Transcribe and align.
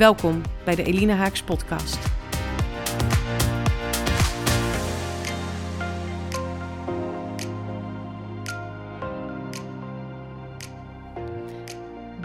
Welkom 0.00 0.42
bij 0.64 0.74
de 0.74 0.82
Elina 0.82 1.14
Haaks 1.14 1.42
podcast. 1.42 1.98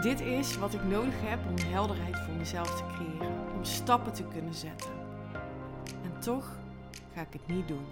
Dit 0.02 0.20
is 0.20 0.56
wat 0.56 0.74
ik 0.74 0.84
nodig 0.84 1.14
heb 1.16 1.38
om 1.46 1.54
helderheid 1.58 2.16
voor 2.18 2.34
mezelf 2.34 2.76
te 2.76 2.86
creëren, 2.86 3.54
om 3.54 3.64
stappen 3.64 4.12
te 4.12 4.24
kunnen 4.24 4.54
zetten. 4.54 4.90
En 6.04 6.20
toch 6.20 6.58
ga 7.14 7.20
ik 7.20 7.32
het 7.32 7.46
niet 7.46 7.68
doen. 7.68 7.86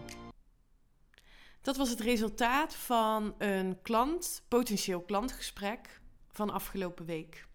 Dat 1.62 1.76
was 1.76 1.90
het 1.90 2.00
resultaat 2.00 2.74
van 2.74 3.34
een 3.38 3.78
klant, 3.82 4.44
potentieel 4.48 5.00
klantgesprek 5.00 6.00
van 6.28 6.50
afgelopen 6.50 7.04
week. 7.04 7.46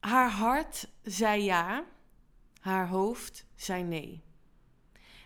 Haar 0.00 0.30
hart 0.30 0.88
zei 1.02 1.42
ja, 1.42 1.84
haar 2.60 2.88
hoofd 2.88 3.46
zei 3.54 3.82
nee. 3.82 4.22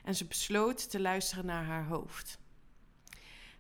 En 0.05 0.15
ze 0.15 0.25
besloot 0.25 0.91
te 0.91 1.01
luisteren 1.01 1.47
naar 1.47 1.65
haar 1.65 1.87
hoofd. 1.87 2.39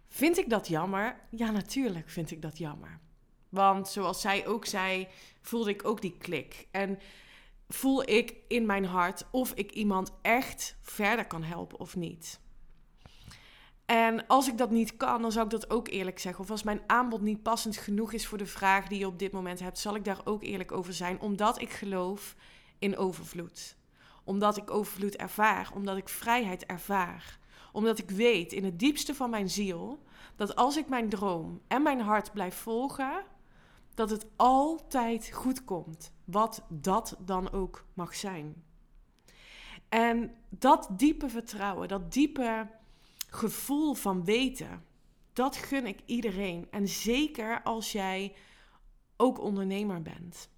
Vind 0.09 0.39
ik 0.39 0.51
dat 0.51 0.69
jammer? 0.69 1.21
Ja, 1.31 1.51
natuurlijk 1.51 2.11
vind 2.11 2.31
ik 2.31 2.43
dat 2.43 2.59
jammer. 2.59 3.01
Want 3.49 3.89
zoals 3.89 4.21
zij 4.21 4.47
ook 4.47 4.67
zei, 4.67 5.09
voelde 5.41 5.71
ik 5.71 5.85
ook 5.85 6.01
die 6.01 6.17
klik. 6.19 6.69
En 6.71 6.99
voel 7.69 8.09
ik 8.09 8.35
in 8.49 8.67
mijn 8.67 8.85
hart 8.85 9.27
of 9.31 9.53
ik 9.53 9.71
iemand 9.73 10.13
echt 10.23 10.77
verder 10.81 11.27
kan 11.27 11.43
helpen 11.43 11.79
of 11.79 11.97
niet. 11.97 12.41
En 13.93 14.27
als 14.27 14.49
ik 14.49 14.59
dat 14.59 14.71
niet 14.71 14.97
kan, 14.97 15.23
dan 15.23 15.33
zou 15.33 15.45
ik 15.45 15.51
dat 15.51 15.71
ook 15.71 15.89
eerlijk 15.89 16.19
zeggen. 16.19 16.45
Of 16.45 16.51
als 16.51 16.63
mijn 16.63 16.81
aanbod 16.87 17.21
niet 17.21 17.43
passend 17.43 17.77
genoeg 17.77 18.13
is 18.13 18.27
voor 18.27 18.39
de 18.39 18.47
vraag 18.47 18.89
die 18.89 18.99
je 18.99 19.07
op 19.07 19.19
dit 19.19 19.33
moment 19.33 19.61
hebt, 19.61 19.79
zal 19.79 19.95
ik 19.95 20.05
daar 20.05 20.21
ook 20.25 20.43
eerlijk 20.43 20.73
over 20.73 20.93
zijn. 20.93 21.21
Omdat 21.21 21.61
ik 21.61 21.71
geloof 21.71 22.37
in 22.79 22.97
overvloed. 22.97 23.77
Omdat 24.25 24.57
ik 24.57 24.71
overvloed 24.71 25.17
ervaar. 25.17 25.71
Omdat 25.75 25.97
ik 25.97 26.09
vrijheid 26.09 26.67
ervaar. 26.67 27.39
Omdat 27.73 27.99
ik 27.99 28.11
weet 28.11 28.53
in 28.53 28.65
het 28.65 28.79
diepste 28.79 29.15
van 29.15 29.31
mijn 29.31 29.51
ziel 29.51 30.03
dat 30.37 30.57
als 30.57 30.77
ik 30.77 30.89
mijn 30.89 31.09
droom 31.09 31.61
en 31.69 31.83
mijn 31.83 32.01
hart 32.01 32.33
blijf 32.33 32.55
volgen, 32.55 33.25
dat 33.95 34.11
het 34.11 34.27
altijd 34.37 35.31
goed 35.33 35.65
komt. 35.65 36.13
Wat 36.25 36.63
dat 36.69 37.17
dan 37.19 37.53
ook 37.53 37.85
mag 37.95 38.15
zijn. 38.15 38.65
En 39.89 40.35
dat 40.49 40.89
diepe 40.91 41.29
vertrouwen, 41.29 41.89
dat 41.89 42.13
diepe 42.13 42.67
gevoel 43.35 43.95
van 43.95 44.25
weten. 44.25 44.85
Dat 45.33 45.57
gun 45.57 45.87
ik 45.87 45.99
iedereen. 46.07 46.67
En 46.71 46.89
zeker 46.89 47.63
als 47.63 47.93
jij 47.93 48.35
ook 49.17 49.41
ondernemer 49.41 50.03
bent. 50.03 50.51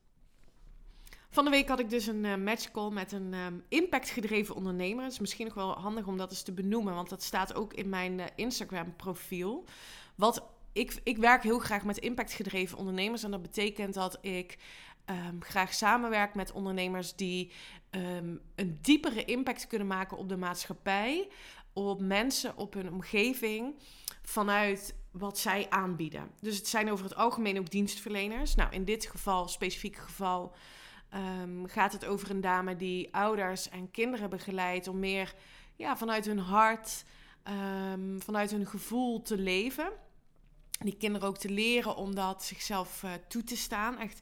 Van 1.31 1.45
de 1.45 1.51
week 1.51 1.69
had 1.69 1.79
ik 1.79 1.91
dus 1.91 2.07
een 2.07 2.25
uh, 2.25 2.37
matchcall 2.37 2.91
met 2.91 3.13
een 3.13 3.35
um, 3.35 3.65
impactgedreven 3.69 4.55
ondernemer. 4.55 5.05
Het 5.05 5.13
is 5.13 5.19
misschien 5.19 5.47
nog 5.47 5.55
wel 5.55 5.79
handig 5.79 6.07
om 6.07 6.17
dat 6.17 6.31
eens 6.31 6.43
te 6.43 6.53
benoemen, 6.53 6.95
want 6.95 7.09
dat 7.09 7.23
staat 7.23 7.55
ook 7.55 7.75
in 7.75 7.89
mijn 7.89 8.19
uh, 8.19 8.25
Instagram-profiel. 8.35 9.65
Wat 10.15 10.43
ik, 10.73 11.01
ik 11.05 11.17
werk 11.17 11.43
heel 11.43 11.59
graag 11.59 11.85
met 11.85 11.99
impactgedreven 11.99 12.79
ondernemers. 12.79 13.23
En 13.23 13.31
dat 13.31 13.43
betekent 13.43 13.95
dat 13.95 14.19
ik 14.21 14.59
um, 15.07 15.43
graag 15.43 15.75
samenwerk 15.75 16.35
met 16.35 16.53
ondernemers 16.53 17.15
die 17.15 17.53
um, 17.91 18.41
een 18.55 18.79
diepere 18.81 19.25
impact 19.25 19.67
kunnen 19.67 19.87
maken 19.87 20.17
op 20.17 20.29
de 20.29 20.37
maatschappij 20.37 21.29
op 21.75 22.01
mensen, 22.01 22.57
op 22.57 22.75
hun 22.75 22.91
omgeving, 22.91 23.75
vanuit 24.23 24.95
wat 25.11 25.39
zij 25.39 25.67
aanbieden. 25.71 26.31
Dus 26.41 26.57
het 26.57 26.69
zijn 26.69 26.91
over 26.91 27.05
het 27.05 27.17
algemeen 27.17 27.59
ook 27.59 27.71
dienstverleners. 27.71 28.55
Nou, 28.55 28.73
in 28.73 28.85
dit 28.85 29.07
geval, 29.07 29.49
specifiek 29.49 29.97
geval, 29.97 30.53
um, 31.43 31.69
gaat 31.69 31.93
het 31.93 32.05
over 32.05 32.31
een 32.31 32.41
dame 32.41 32.77
die 32.77 33.15
ouders 33.15 33.69
en 33.69 33.91
kinderen 33.91 34.31
begeleidt 34.31 34.89
om 34.89 34.99
meer 34.99 35.35
ja, 35.77 35.97
vanuit 35.97 36.25
hun 36.25 36.39
hart, 36.39 37.05
um, 37.93 38.23
vanuit 38.23 38.51
hun 38.51 38.67
gevoel 38.67 39.23
te 39.23 39.39
leven. 39.39 39.93
Die 40.79 40.97
kinderen 40.97 41.29
ook 41.29 41.39
te 41.39 41.51
leren 41.51 41.97
om 41.97 42.15
dat 42.15 42.45
zichzelf 42.45 43.03
uh, 43.03 43.11
toe 43.29 43.45
te 43.45 43.57
staan. 43.57 43.99
Echt 43.99 44.21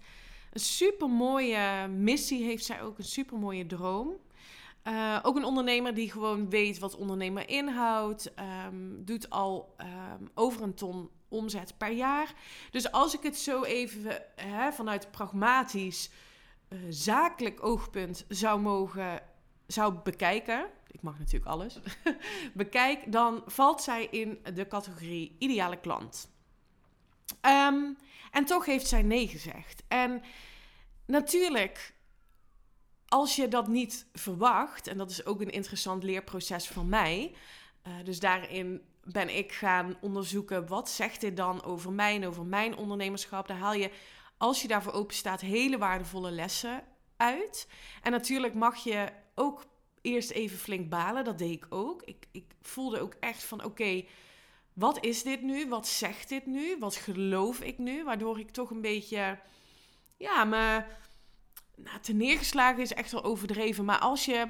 een 0.53 0.61
super 0.61 1.09
mooie 1.09 1.89
missie 1.89 2.45
heeft 2.45 2.65
zij 2.65 2.83
ook, 2.83 2.99
een 2.99 3.05
super 3.05 3.39
mooie 3.39 3.67
droom. 3.67 4.17
Uh, 4.85 5.19
ook 5.23 5.37
een 5.37 5.45
ondernemer 5.45 5.95
die 5.95 6.11
gewoon 6.11 6.51
weet 6.51 6.79
wat 6.79 6.97
ondernemer 6.97 7.49
inhoudt. 7.49 8.33
Um, 8.67 9.05
doet 9.05 9.31
al 9.31 9.75
um, 9.81 10.31
over 10.35 10.63
een 10.63 10.75
ton 10.75 11.11
omzet 11.29 11.75
per 11.79 11.91
jaar. 11.91 12.35
Dus 12.71 12.93
als 12.93 13.15
ik 13.15 13.23
het 13.23 13.37
zo 13.37 13.63
even 13.63 14.23
hè, 14.37 14.73
vanuit 14.73 15.11
pragmatisch, 15.11 16.11
uh, 16.69 16.79
zakelijk 16.89 17.65
oogpunt 17.65 18.25
zou 18.29 18.61
mogen 18.61 19.23
zou 19.67 19.95
bekijken. 19.95 20.67
Ik 20.91 21.03
mag 21.03 21.19
natuurlijk 21.19 21.51
alles. 21.51 21.81
bekijk, 22.55 23.13
dan 23.13 23.43
valt 23.47 23.83
zij 23.83 24.09
in 24.11 24.39
de 24.55 24.69
categorie 24.69 25.37
ideale 25.39 25.81
klant. 25.81 26.31
Um, 27.41 27.97
en 28.31 28.45
toch 28.45 28.67
heeft 28.67 28.87
zij 28.87 29.03
nee 29.03 29.29
gezegd. 29.29 29.83
En 29.89 30.23
natuurlijk 31.07 31.95
als 33.13 33.37
je 33.37 33.49
dat 33.49 33.69
niet 33.69 34.07
verwacht, 34.13 34.87
en 34.87 34.99
dat 34.99 35.11
is 35.11 35.25
ook 35.25 35.41
een 35.41 35.51
interessant 35.51 36.03
leerproces 36.03 36.69
van 36.69 36.89
mij. 36.89 37.35
Uh, 37.87 37.93
dus 38.05 38.21
daarin 38.21 38.83
ben 39.05 39.37
ik 39.37 39.53
gaan 39.53 39.97
onderzoeken 40.01 40.67
wat 40.67 40.91
zegt 40.91 41.21
dit 41.21 41.37
dan 41.37 41.63
over 41.63 41.93
mij 41.93 42.15
en 42.15 42.27
over 42.27 42.45
mijn 42.45 42.77
ondernemerschap. 42.77 43.47
Daar 43.49 43.57
haal 43.57 43.75
je, 43.75 43.91
als 44.37 44.63
je 44.63 44.69
daarvoor 44.69 44.93
open 44.93 45.15
staat, 45.15 45.41
hele 45.41 45.79
waardevolle 45.79 46.31
lessen 46.31 46.85
uit. 47.17 47.69
En 48.03 48.11
natuurlijk 48.11 48.55
mag 48.55 48.77
je 48.77 49.09
ook 49.35 49.65
eerst 50.03 50.31
even 50.31 50.59
flink 50.59 50.89
balen. 50.89 51.25
Dat 51.25 51.39
deed 51.39 51.53
ik 51.53 51.67
ook. 51.69 52.03
Ik, 52.03 52.27
ik 52.31 52.45
voelde 52.63 53.01
ook 53.01 53.15
echt 53.21 53.45
van 53.45 53.65
oké. 53.65 54.05
wat 54.73 55.05
is 55.05 55.23
dit 55.23 55.43
nu? 55.43 55.69
Wat 55.69 55.89
zegt 55.89 56.29
dit 56.29 56.47
nu? 56.47 56.77
Wat 56.79 56.97
geloof 56.97 57.61
ik 57.61 57.79
nu? 57.79 58.05
Waardoor 58.05 58.39
ik 58.39 58.51
toch 58.51 58.71
een 58.71 58.81
beetje, 58.81 59.39
ja, 60.17 60.45
me 60.45 60.85
nou, 61.85 62.17
neergeslagen 62.19 62.83
is 62.83 62.93
echt 62.93 63.13
wel 63.13 63.25
overdreven. 63.25 63.85
Maar 63.85 63.99
als 63.99 64.25
je 64.25 64.47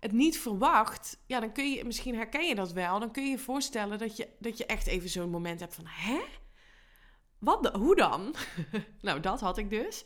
het 0.00 0.12
niet 0.12 0.38
verwacht, 0.38 1.18
ja, 1.26 1.40
dan 1.40 1.52
kun 1.52 1.70
je, 1.70 1.84
misschien 1.84 2.14
herken 2.14 2.46
je 2.46 2.54
dat 2.54 2.72
wel. 2.72 3.00
Dan 3.00 3.12
kun 3.12 3.24
je 3.24 3.30
je 3.30 3.38
voorstellen 3.38 3.98
dat 3.98 4.16
je, 4.16 4.28
dat 4.38 4.58
je 4.58 4.66
echt 4.66 4.86
even 4.86 5.08
zo'n 5.08 5.30
moment 5.30 5.60
hebt 5.60 5.74
van, 5.74 5.84
hè? 5.86 6.20
Wat 7.38 7.62
de, 7.62 7.78
hoe 7.78 7.96
dan? 7.96 8.34
nou, 9.00 9.20
dat 9.20 9.40
had 9.40 9.58
ik 9.58 9.70
dus. 9.70 10.04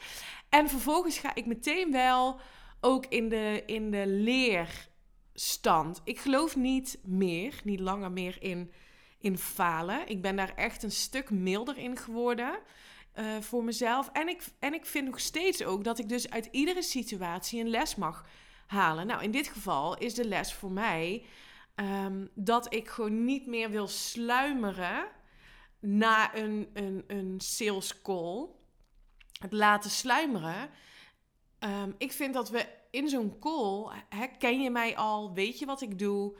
En 0.49 0.69
vervolgens 0.69 1.19
ga 1.19 1.34
ik 1.34 1.47
meteen 1.47 1.93
wel 1.93 2.41
ook 2.81 3.06
in 3.06 3.28
de, 3.28 3.62
in 3.67 3.91
de 3.91 4.06
leerstand. 4.06 6.00
Ik 6.05 6.19
geloof 6.19 6.56
niet 6.56 6.99
meer, 7.03 7.61
niet 7.65 7.81
langer 7.81 8.12
meer 8.12 8.37
in, 8.43 8.73
in 9.19 9.38
falen. 9.38 10.09
Ik 10.09 10.23
ben 10.23 10.37
daar 10.37 10.55
echt 10.55 10.83
een 10.83 10.91
stuk 10.91 11.31
milder 11.31 11.79
in 11.79 11.97
geworden. 11.97 12.59
Uh, 13.18 13.40
voor 13.40 13.64
mezelf. 13.64 14.10
En 14.12 14.28
ik, 14.28 14.44
en 14.58 14.74
ik 14.74 14.86
vind 14.86 15.06
nog 15.06 15.20
steeds 15.20 15.64
ook 15.64 15.84
dat 15.84 15.98
ik 15.98 16.08
dus 16.08 16.30
uit 16.30 16.48
iedere 16.50 16.82
situatie 16.82 17.60
een 17.60 17.68
les 17.68 17.94
mag 17.94 18.26
halen. 18.66 19.06
Nou, 19.06 19.22
in 19.22 19.30
dit 19.30 19.48
geval 19.48 19.98
is 19.98 20.14
de 20.14 20.24
les 20.24 20.54
voor 20.54 20.70
mij 20.70 21.24
um, 21.74 22.30
dat 22.34 22.74
ik 22.74 22.88
gewoon 22.88 23.24
niet 23.24 23.46
meer 23.46 23.70
wil 23.70 23.88
sluimeren 23.88 25.06
na 25.80 26.36
een, 26.36 26.70
een, 26.72 27.04
een 27.06 27.40
sales 27.40 28.02
call. 28.02 28.46
Het 29.40 29.52
laten 29.52 29.90
sluimeren. 29.90 30.70
Um, 31.60 31.94
ik 31.98 32.12
vind 32.12 32.34
dat 32.34 32.50
we 32.50 32.66
in 32.90 33.08
zo'n 33.08 33.38
call, 33.38 33.86
hè, 34.08 34.26
ken 34.38 34.60
je 34.60 34.70
mij 34.70 34.96
al, 34.96 35.32
weet 35.34 35.58
je 35.58 35.66
wat 35.66 35.80
ik 35.80 35.98
doe, 35.98 36.36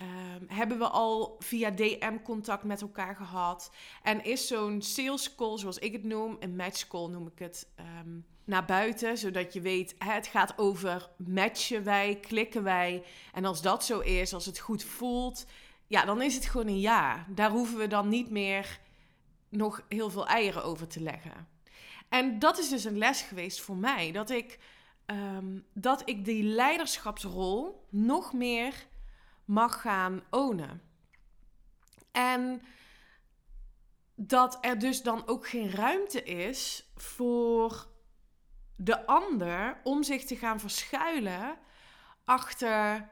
Um, 0.00 0.44
hebben 0.48 0.78
we 0.78 0.88
al 0.88 1.36
via 1.38 1.70
DM 1.70 2.16
contact 2.22 2.64
met 2.64 2.80
elkaar 2.80 3.16
gehad? 3.16 3.70
En 4.02 4.24
is 4.24 4.46
zo'n 4.46 4.82
sales 4.82 5.34
call, 5.34 5.58
zoals 5.58 5.78
ik 5.78 5.92
het 5.92 6.04
noem, 6.04 6.36
een 6.40 6.56
match 6.56 6.88
call 6.88 7.08
noem 7.08 7.26
ik 7.26 7.38
het, 7.38 7.68
um, 8.00 8.26
naar 8.44 8.64
buiten, 8.64 9.18
zodat 9.18 9.52
je 9.52 9.60
weet, 9.60 9.94
het 9.98 10.26
gaat 10.26 10.58
over 10.58 11.10
matchen 11.16 11.84
wij, 11.84 12.18
klikken 12.20 12.62
wij. 12.62 13.02
En 13.32 13.44
als 13.44 13.62
dat 13.62 13.84
zo 13.84 14.00
is, 14.00 14.34
als 14.34 14.46
het 14.46 14.58
goed 14.58 14.84
voelt, 14.84 15.46
ja, 15.86 16.04
dan 16.04 16.22
is 16.22 16.34
het 16.34 16.46
gewoon 16.46 16.66
een 16.66 16.80
ja. 16.80 17.26
Daar 17.28 17.50
hoeven 17.50 17.78
we 17.78 17.86
dan 17.86 18.08
niet 18.08 18.30
meer 18.30 18.80
nog 19.48 19.84
heel 19.88 20.10
veel 20.10 20.26
eieren 20.26 20.64
over 20.64 20.86
te 20.86 21.00
leggen. 21.00 21.48
En 22.08 22.38
dat 22.38 22.58
is 22.58 22.68
dus 22.68 22.84
een 22.84 22.98
les 22.98 23.22
geweest 23.22 23.60
voor 23.60 23.76
mij, 23.76 24.12
dat 24.12 24.30
ik 24.30 24.58
ehm, 25.06 25.58
dat 25.72 26.02
ik 26.04 26.24
die 26.24 26.42
leiderschapsrol 26.42 27.86
nog 27.90 28.32
meer 28.32 28.86
mag 29.48 29.80
gaan 29.80 30.22
ownen. 30.30 30.82
En 32.12 32.62
dat 34.14 34.58
er 34.60 34.78
dus 34.78 35.02
dan 35.02 35.26
ook 35.26 35.48
geen 35.48 35.70
ruimte 35.70 36.22
is 36.22 36.90
voor 36.96 37.86
de 38.76 39.06
ander 39.06 39.80
om 39.82 40.02
zich 40.02 40.24
te 40.24 40.36
gaan 40.36 40.60
verschuilen 40.60 41.58
achter 42.24 43.08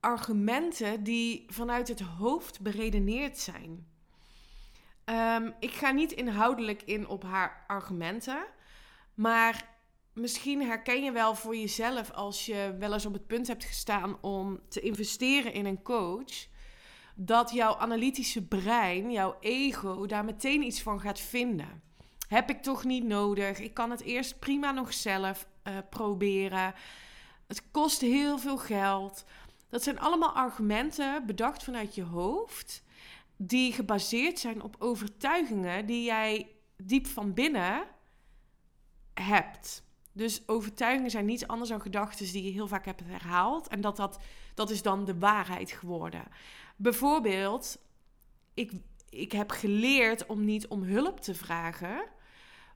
argumenten 0.00 1.02
die 1.02 1.44
vanuit 1.48 1.88
het 1.88 2.00
hoofd 2.00 2.60
beredeneerd 2.60 3.38
zijn. 3.38 3.86
Ehm, 5.04 5.50
ik 5.60 5.70
ga 5.70 5.90
niet 5.90 6.12
inhoudelijk 6.12 6.82
in 6.82 7.08
op 7.08 7.22
haar 7.22 7.64
argumenten, 7.66 8.46
maar 9.14 9.77
misschien 10.18 10.62
herken 10.62 11.02
je 11.02 11.12
wel 11.12 11.34
voor 11.34 11.56
jezelf 11.56 12.10
als 12.10 12.46
je 12.46 12.76
wel 12.78 12.92
eens 12.92 13.06
op 13.06 13.12
het 13.12 13.26
punt 13.26 13.46
hebt 13.46 13.64
gestaan 13.64 14.20
om 14.20 14.60
te 14.68 14.80
investeren 14.80 15.52
in 15.52 15.66
een 15.66 15.82
coach, 15.82 16.46
dat 17.14 17.50
jouw 17.50 17.76
analytische 17.76 18.46
brein, 18.46 19.10
jouw 19.10 19.36
ego, 19.40 20.06
daar 20.06 20.24
meteen 20.24 20.62
iets 20.62 20.82
van 20.82 21.00
gaat 21.00 21.20
vinden. 21.20 21.82
Heb 22.28 22.50
ik 22.50 22.62
toch 22.62 22.84
niet 22.84 23.04
nodig? 23.04 23.58
Ik 23.58 23.74
kan 23.74 23.90
het 23.90 24.00
eerst 24.00 24.38
prima 24.38 24.70
nog 24.70 24.92
zelf 24.92 25.46
uh, 25.64 25.78
proberen. 25.90 26.74
Het 27.46 27.70
kost 27.70 28.00
heel 28.00 28.38
veel 28.38 28.58
geld. 28.58 29.24
Dat 29.68 29.82
zijn 29.82 30.00
allemaal 30.00 30.32
argumenten 30.32 31.26
bedacht 31.26 31.64
vanuit 31.64 31.94
je 31.94 32.02
hoofd, 32.02 32.82
die 33.36 33.72
gebaseerd 33.72 34.38
zijn 34.38 34.62
op 34.62 34.76
overtuigingen 34.78 35.86
die 35.86 36.04
jij 36.04 36.48
diep 36.76 37.06
van 37.06 37.34
binnen 37.34 37.86
hebt. 39.14 39.86
Dus 40.18 40.42
overtuigingen 40.46 41.10
zijn 41.10 41.24
niets 41.24 41.46
anders 41.46 41.70
dan 41.70 41.80
gedachten 41.80 42.32
die 42.32 42.44
je 42.44 42.50
heel 42.50 42.68
vaak 42.68 42.84
hebt 42.84 43.02
herhaald. 43.04 43.68
En 43.68 43.80
dat, 43.80 43.96
dat, 43.96 44.18
dat 44.54 44.70
is 44.70 44.82
dan 44.82 45.04
de 45.04 45.18
waarheid 45.18 45.70
geworden. 45.70 46.24
Bijvoorbeeld, 46.76 47.78
ik, 48.54 48.72
ik 49.10 49.32
heb 49.32 49.50
geleerd 49.50 50.26
om 50.26 50.44
niet 50.44 50.66
om 50.66 50.82
hulp 50.82 51.20
te 51.20 51.34
vragen. 51.34 52.04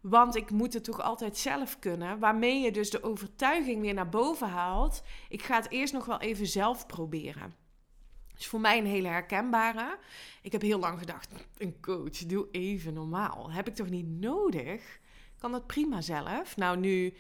Want 0.01 0.37
ik 0.37 0.51
moet 0.51 0.73
het 0.73 0.85
toch 0.85 1.01
altijd 1.01 1.37
zelf 1.37 1.79
kunnen. 1.79 2.19
Waarmee 2.19 2.61
je 2.61 2.73
dus 2.73 2.91
de 2.91 3.03
overtuiging 3.03 3.81
weer 3.81 3.95
naar 3.95 4.09
boven 4.09 4.49
haalt. 4.49 5.03
Ik 5.29 5.43
ga 5.43 5.57
het 5.57 5.71
eerst 5.71 5.93
nog 5.93 6.05
wel 6.05 6.21
even 6.21 6.47
zelf 6.47 6.87
proberen. 6.87 7.55
Dus 8.35 8.47
voor 8.47 8.61
mij 8.61 8.79
een 8.79 8.87
hele 8.87 9.09
herkenbare. 9.09 9.99
Ik 10.43 10.53
heb 10.53 10.63
heel 10.63 10.79
lang 10.79 10.99
gedacht: 10.99 11.33
een 11.59 11.81
coach, 11.81 12.19
doe 12.19 12.49
even 12.51 12.95
normaal. 12.95 13.53
Heb 13.53 13.69
ik 13.69 13.75
toch 13.75 13.91
niet 13.91 14.21
nodig? 14.21 15.01
Kan 15.43 15.53
dat 15.53 15.67
prima 15.67 16.01
zelf? 16.01 16.57
Nou, 16.57 16.79
nu, 16.79 17.15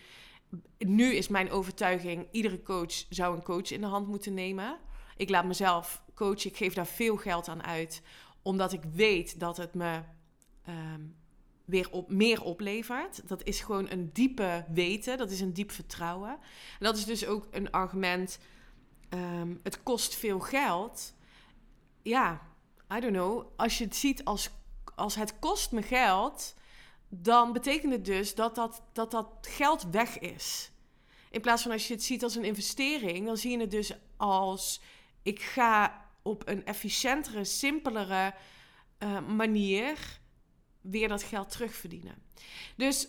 nu 0.78 1.14
is 1.14 1.28
mijn 1.28 1.50
overtuiging: 1.50 2.28
iedere 2.30 2.62
coach 2.62 3.04
zou 3.08 3.36
een 3.36 3.42
coach 3.42 3.70
in 3.70 3.80
de 3.80 3.86
hand 3.86 4.06
moeten 4.06 4.34
nemen. 4.34 4.78
Ik 5.16 5.28
laat 5.28 5.44
mezelf 5.44 6.02
coachen. 6.14 6.50
Ik 6.50 6.56
geef 6.56 6.74
daar 6.74 6.86
veel 6.86 7.16
geld 7.16 7.48
aan 7.48 7.62
uit, 7.62 8.02
omdat 8.42 8.72
ik 8.72 8.82
weet 8.92 9.40
dat 9.40 9.56
het 9.56 9.74
me 9.74 10.02
ehm, 10.64 11.00
weer 11.64 11.90
op, 11.90 12.10
meer 12.10 12.42
oplevert. 12.42 13.28
Dat 13.28 13.42
is 13.44 13.60
gewoon 13.60 13.90
een 13.90 14.10
diepe 14.12 14.64
weten, 14.68 15.18
dat 15.18 15.30
is 15.30 15.40
een 15.40 15.52
diep 15.52 15.70
vertrouwen. 15.70 16.30
En 16.30 16.38
dat 16.84 16.96
is 16.96 17.04
dus 17.04 17.26
ook 17.26 17.46
een 17.50 17.70
argument. 17.70 18.38
Um, 19.10 19.60
het 19.62 19.82
kost 19.82 20.14
veel 20.14 20.40
geld. 20.40 21.14
Ja, 22.02 22.40
I 22.96 23.00
don't 23.00 23.12
know. 23.12 23.46
Als 23.56 23.78
je 23.78 23.84
het 23.84 23.96
ziet 23.96 24.24
als, 24.24 24.50
als 24.94 25.14
het 25.14 25.38
kost 25.38 25.72
me 25.72 25.82
geld, 25.82 26.54
dan 27.14 27.52
betekent 27.52 27.92
het 27.92 28.04
dus 28.04 28.34
dat 28.34 28.54
dat, 28.54 28.82
dat 28.92 29.10
dat 29.10 29.26
geld 29.40 29.82
weg 29.90 30.18
is. 30.18 30.70
In 31.30 31.40
plaats 31.40 31.62
van 31.62 31.70
als 31.72 31.88
je 31.88 31.94
het 31.94 32.02
ziet 32.02 32.22
als 32.22 32.34
een 32.34 32.44
investering, 32.44 33.26
dan 33.26 33.36
zie 33.36 33.50
je 33.50 33.58
het 33.58 33.70
dus 33.70 33.92
als 34.16 34.80
ik 35.22 35.42
ga 35.42 36.06
op 36.22 36.48
een 36.48 36.64
efficiëntere, 36.64 37.44
simpelere 37.44 38.34
uh, 38.98 39.20
manier 39.28 40.20
weer 40.80 41.08
dat 41.08 41.22
geld 41.22 41.50
terugverdienen. 41.50 42.22
Dus 42.76 43.08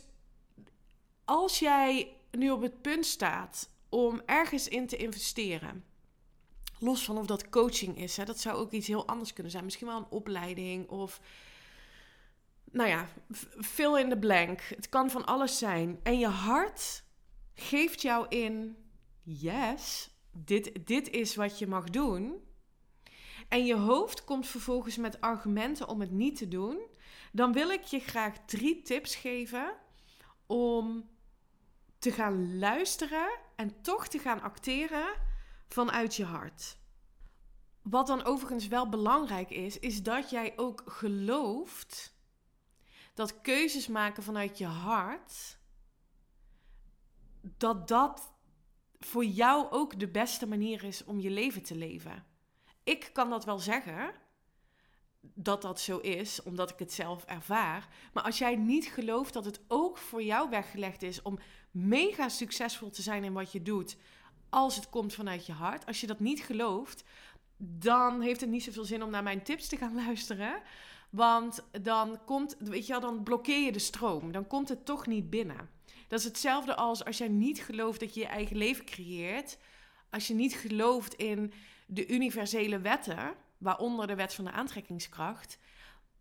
als 1.25 1.59
jij 1.59 2.17
nu 2.31 2.51
op 2.51 2.61
het 2.61 2.81
punt 2.81 3.05
staat 3.05 3.69
om 3.89 4.21
ergens 4.25 4.67
in 4.67 4.87
te 4.87 4.97
investeren, 4.97 5.85
los 6.79 7.03
van 7.03 7.17
of 7.17 7.25
dat 7.25 7.49
coaching 7.49 7.97
is, 7.97 8.17
hè, 8.17 8.25
dat 8.25 8.39
zou 8.39 8.55
ook 8.57 8.71
iets 8.71 8.87
heel 8.87 9.07
anders 9.07 9.33
kunnen 9.33 9.51
zijn. 9.51 9.63
Misschien 9.63 9.87
wel 9.87 9.97
een 9.97 10.09
opleiding 10.09 10.89
of, 10.89 11.19
nou 12.73 12.89
ja, 12.89 13.07
fill 13.59 13.99
in 13.99 14.09
the 14.09 14.17
blank. 14.17 14.61
Het 14.61 14.89
kan 14.89 15.09
van 15.09 15.25
alles 15.25 15.57
zijn. 15.57 15.99
En 16.03 16.19
je 16.19 16.27
hart 16.27 17.03
geeft 17.53 18.01
jou 18.01 18.27
in, 18.29 18.77
yes, 19.21 20.09
dit, 20.31 20.87
dit 20.87 21.09
is 21.09 21.35
wat 21.35 21.59
je 21.59 21.67
mag 21.67 21.89
doen. 21.89 22.41
En 23.47 23.65
je 23.65 23.75
hoofd 23.75 24.23
komt 24.23 24.47
vervolgens 24.47 24.97
met 24.97 25.21
argumenten 25.21 25.87
om 25.87 25.99
het 25.99 26.11
niet 26.11 26.37
te 26.37 26.47
doen 26.47 26.91
dan 27.33 27.53
wil 27.53 27.69
ik 27.69 27.83
je 27.83 27.99
graag 27.99 28.45
drie 28.45 28.81
tips 28.81 29.15
geven 29.15 29.73
om 30.45 31.09
te 31.99 32.11
gaan 32.11 32.57
luisteren 32.57 33.39
en 33.55 33.81
toch 33.81 34.07
te 34.07 34.19
gaan 34.19 34.41
acteren 34.41 35.15
vanuit 35.67 36.15
je 36.15 36.25
hart. 36.25 36.77
Wat 37.81 38.07
dan 38.07 38.23
overigens 38.23 38.67
wel 38.67 38.89
belangrijk 38.89 39.49
is, 39.49 39.79
is 39.79 40.03
dat 40.03 40.29
jij 40.29 40.53
ook 40.55 40.83
gelooft 40.85 42.12
dat 43.13 43.41
keuzes 43.41 43.87
maken 43.87 44.23
vanuit 44.23 44.57
je 44.57 44.65
hart, 44.65 45.57
dat 47.41 47.87
dat 47.87 48.33
voor 48.99 49.25
jou 49.25 49.71
ook 49.71 49.99
de 49.99 50.07
beste 50.07 50.47
manier 50.47 50.83
is 50.83 51.03
om 51.03 51.19
je 51.19 51.29
leven 51.29 51.63
te 51.63 51.75
leven. 51.75 52.25
Ik 52.83 53.09
kan 53.13 53.29
dat 53.29 53.45
wel 53.45 53.59
zeggen, 53.59 54.13
dat 55.21 55.61
dat 55.61 55.79
zo 55.79 55.97
is, 55.97 56.43
omdat 56.43 56.69
ik 56.69 56.79
het 56.79 56.93
zelf 56.93 57.23
ervaar. 57.23 57.87
Maar 58.13 58.23
als 58.23 58.37
jij 58.37 58.55
niet 58.55 58.85
gelooft 58.85 59.33
dat 59.33 59.45
het 59.45 59.61
ook 59.67 59.97
voor 59.97 60.23
jou 60.23 60.49
weggelegd 60.49 61.01
is 61.01 61.21
om 61.21 61.39
mega 61.71 62.29
succesvol 62.29 62.89
te 62.89 63.01
zijn 63.01 63.23
in 63.23 63.33
wat 63.33 63.51
je 63.51 63.61
doet, 63.61 63.97
als 64.49 64.75
het 64.75 64.89
komt 64.89 65.13
vanuit 65.13 65.45
je 65.45 65.53
hart, 65.53 65.85
als 65.85 66.01
je 66.01 66.07
dat 66.07 66.19
niet 66.19 66.43
gelooft, 66.43 67.03
dan 67.57 68.21
heeft 68.21 68.41
het 68.41 68.49
niet 68.49 68.63
zoveel 68.63 68.85
zin 68.85 69.03
om 69.03 69.09
naar 69.09 69.23
mijn 69.23 69.43
tips 69.43 69.67
te 69.67 69.77
gaan 69.77 69.95
luisteren. 70.05 70.61
Want 71.13 71.67
dan 71.81 72.19
komt, 72.25 72.55
weet 72.59 72.85
je 72.85 72.91
wel, 72.91 73.01
dan 73.01 73.23
blokkeer 73.23 73.59
je 73.59 73.71
de 73.71 73.79
stroom. 73.79 74.31
Dan 74.31 74.47
komt 74.47 74.69
het 74.69 74.85
toch 74.85 75.07
niet 75.07 75.29
binnen. 75.29 75.69
Dat 76.07 76.19
is 76.19 76.25
hetzelfde 76.25 76.75
als 76.75 77.05
als 77.05 77.17
jij 77.17 77.27
niet 77.27 77.61
gelooft 77.61 77.99
dat 77.99 78.13
je 78.13 78.19
je 78.19 78.25
eigen 78.25 78.57
leven 78.57 78.85
creëert. 78.85 79.57
Als 80.09 80.27
je 80.27 80.33
niet 80.33 80.53
gelooft 80.53 81.13
in 81.13 81.53
de 81.87 82.07
universele 82.07 82.79
wetten, 82.79 83.33
waaronder 83.57 84.07
de 84.07 84.15
wet 84.15 84.33
van 84.33 84.45
de 84.45 84.51
aantrekkingskracht, 84.51 85.57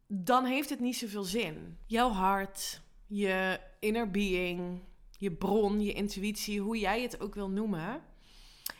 dan 0.07 0.45
heeft 0.45 0.71
het 0.71 0.81
niet 0.81 0.97
zoveel 0.97 1.25
zin. 1.25 1.79
Jouw 1.87 2.11
hart, 2.11 2.83
je 3.07 3.61
inner 3.81 4.11
being, 4.11 4.83
je 5.19 5.33
bron, 5.33 5.81
je 5.81 5.93
intuïtie, 5.93 6.61
hoe 6.61 6.79
jij 6.79 7.03
het 7.03 7.21
ook 7.21 7.35
wil 7.35 7.49
noemen, 7.51 8.03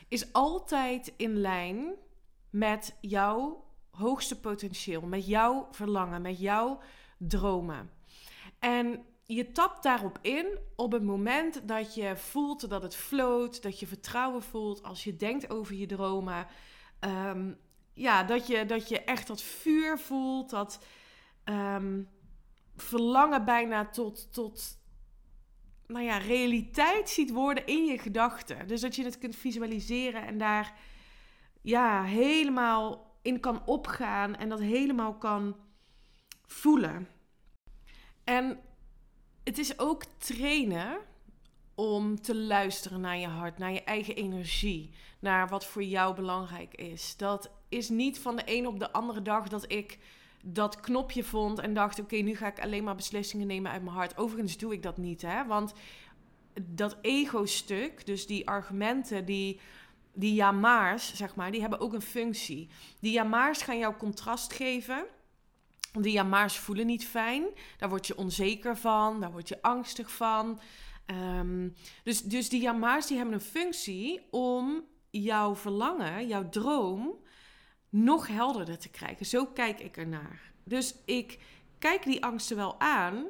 is 0.09 0.33
altijd 0.33 1.13
in 1.17 1.37
lijn 1.37 1.95
met 2.51 2.97
jouw 3.01 3.65
hoogste 3.97 4.41
potentieel, 4.41 5.01
met 5.01 5.27
jouw 5.27 5.69
verlangen, 5.71 6.23
met 6.23 6.39
jouw 6.39 6.81
dromen. 7.19 7.91
En 8.59 9.05
je 9.25 9.53
tapt 9.53 9.83
daarop 9.83 10.19
in 10.23 10.59
op 10.77 10.93
het 10.93 11.03
moment 11.03 11.69
dat 11.69 11.95
je 11.95 12.17
voelt 12.17 12.69
dat 12.69 12.83
het 12.83 12.97
floot, 12.97 13.63
dat 13.63 13.81
je 13.81 13.87
vertrouwen 13.87 14.43
voelt 14.43 14.83
als 14.83 15.05
je 15.05 15.17
denkt 15.17 15.51
over 15.51 15.75
je 15.75 15.87
dromen. 15.87 16.47
Um, 17.01 17.59
ja, 17.93 18.23
dat 18.23 18.47
je, 18.47 18.67
dat 18.67 18.89
je 18.89 19.05
echt 19.05 19.27
dat 19.27 19.43
vuur 19.43 19.99
voelt, 19.99 20.51
dat 20.51 20.85
um, 21.45 22.09
verlangen 22.77 23.45
bijna 23.45 23.87
tot, 23.87 24.33
tot 24.33 24.81
nou 25.87 26.05
ja, 26.05 26.17
realiteit 26.17 27.11
ziet 27.11 27.31
worden 27.31 27.67
in 27.67 27.85
je 27.85 27.99
gedachten. 27.99 28.69
Dus 28.69 28.81
dat 28.81 28.97
je 28.97 29.05
het 29.05 29.19
kunt 29.19 29.37
visualiseren 29.37 30.27
en 30.27 30.39
daar 30.39 30.79
ja, 31.63 32.03
helemaal 32.03 33.12
in 33.23 33.41
kan 33.41 33.63
opgaan 33.67 34.37
en 34.37 34.49
dat 34.49 34.61
helemaal 34.61 35.15
kan 35.15 35.57
voelen. 36.47 37.09
En 38.25 38.59
het 39.45 39.59
is 39.59 39.79
ook 39.79 40.05
trainen 40.19 40.99
om 41.75 42.21
te 42.21 42.37
luisteren 42.37 43.01
naar 43.01 43.19
je 43.19 43.27
hart, 43.27 43.59
naar 43.59 43.73
je 43.73 43.85
eigen 43.85 44.17
energie, 44.17 44.91
naar 45.19 45.49
wat 45.49 45.67
voor 45.67 45.83
jou 45.83 46.15
belangrijk 46.15 46.75
is. 46.75 47.17
Dat 47.17 47.51
is 47.69 47.89
niet 47.89 48.19
van 48.19 48.37
de 48.37 48.43
een 48.45 48.67
op 48.67 48.79
de 48.79 48.93
andere 48.93 49.23
dag 49.23 49.49
dat 49.49 49.73
ik 49.73 49.99
dat 50.45 50.81
knopje 50.81 51.25
vond 51.25 51.59
en 51.59 51.75
dacht: 51.75 52.01
oké, 52.01 52.17
nu 52.17 52.37
ga 52.37 52.47
ik 52.47 52.61
alleen 52.61 52.85
maar 52.85 52.95
beslissingen 52.95 53.47
nemen 53.47 53.71
uit 53.71 53.83
mijn 53.83 53.97
hart. 53.97 54.17
Overigens 54.17 54.57
doe 54.57 54.73
ik 54.73 54.83
dat 54.83 54.97
niet, 54.97 55.23
hè? 55.23 55.47
Want 55.47 55.75
dat 56.61 56.97
ego-stuk, 57.01 58.07
dus 58.07 58.27
die 58.27 58.49
argumenten, 58.49 59.25
die, 59.25 59.61
die 60.15 60.35
ja-maars, 60.35 61.15
zeg 61.15 61.35
maar, 61.35 61.51
die 61.51 61.61
hebben 61.61 61.81
ook 61.81 61.93
een 61.93 62.03
functie. 62.03 62.69
Die 63.01 63.13
ja-maars 63.13 63.63
gaan 63.63 63.79
jou 63.79 63.97
contrast 63.97 64.53
geven. 64.53 65.05
Die 65.93 66.13
ja-maars 66.13 66.59
voelen 66.59 66.87
niet 66.87 67.07
fijn. 67.07 67.45
Daar 67.77 67.89
word 67.89 68.07
je 68.07 68.17
onzeker 68.17 68.77
van, 68.77 69.21
daar 69.21 69.33
word 69.33 69.49
je 69.49 69.63
angstig 69.63 70.13
van. 70.13 70.61
Ehm, 71.07 71.69
dus, 72.05 72.23
dus 72.23 72.49
die 72.49 72.61
jama's 72.61 73.07
die 73.07 73.17
hebben 73.17 73.35
een 73.35 73.41
functie 73.41 74.27
om 74.31 74.85
jouw 75.11 75.57
verlangen, 75.57 76.27
jouw 76.27 76.49
droom, 76.49 77.19
nog 77.89 78.27
helderder 78.27 78.79
te 78.79 78.89
krijgen. 78.89 79.27
Zo 79.27 79.47
kijk 79.47 79.81
ik 79.81 79.97
ernaar. 79.97 80.53
Dus 80.65 80.95
ik 81.05 81.39
kijk 81.79 82.05
die 82.05 82.25
angsten 82.25 82.57
wel 82.57 82.81
aan. 82.81 83.27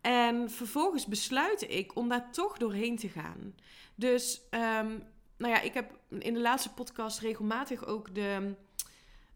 En 0.00 0.50
vervolgens 0.50 1.06
besluit 1.06 1.70
ik 1.70 1.96
om 1.96 2.08
daar 2.08 2.32
toch 2.32 2.58
doorheen 2.58 2.96
te 2.96 3.08
gaan. 3.08 3.54
Dus, 3.94 4.40
um, 4.50 5.02
nou 5.44 5.56
ja, 5.56 5.62
ik 5.62 5.74
heb 5.74 5.98
in 6.08 6.34
de 6.34 6.40
laatste 6.40 6.72
podcast 6.72 7.18
regelmatig 7.18 7.86
ook 7.86 8.14
de, 8.14 8.54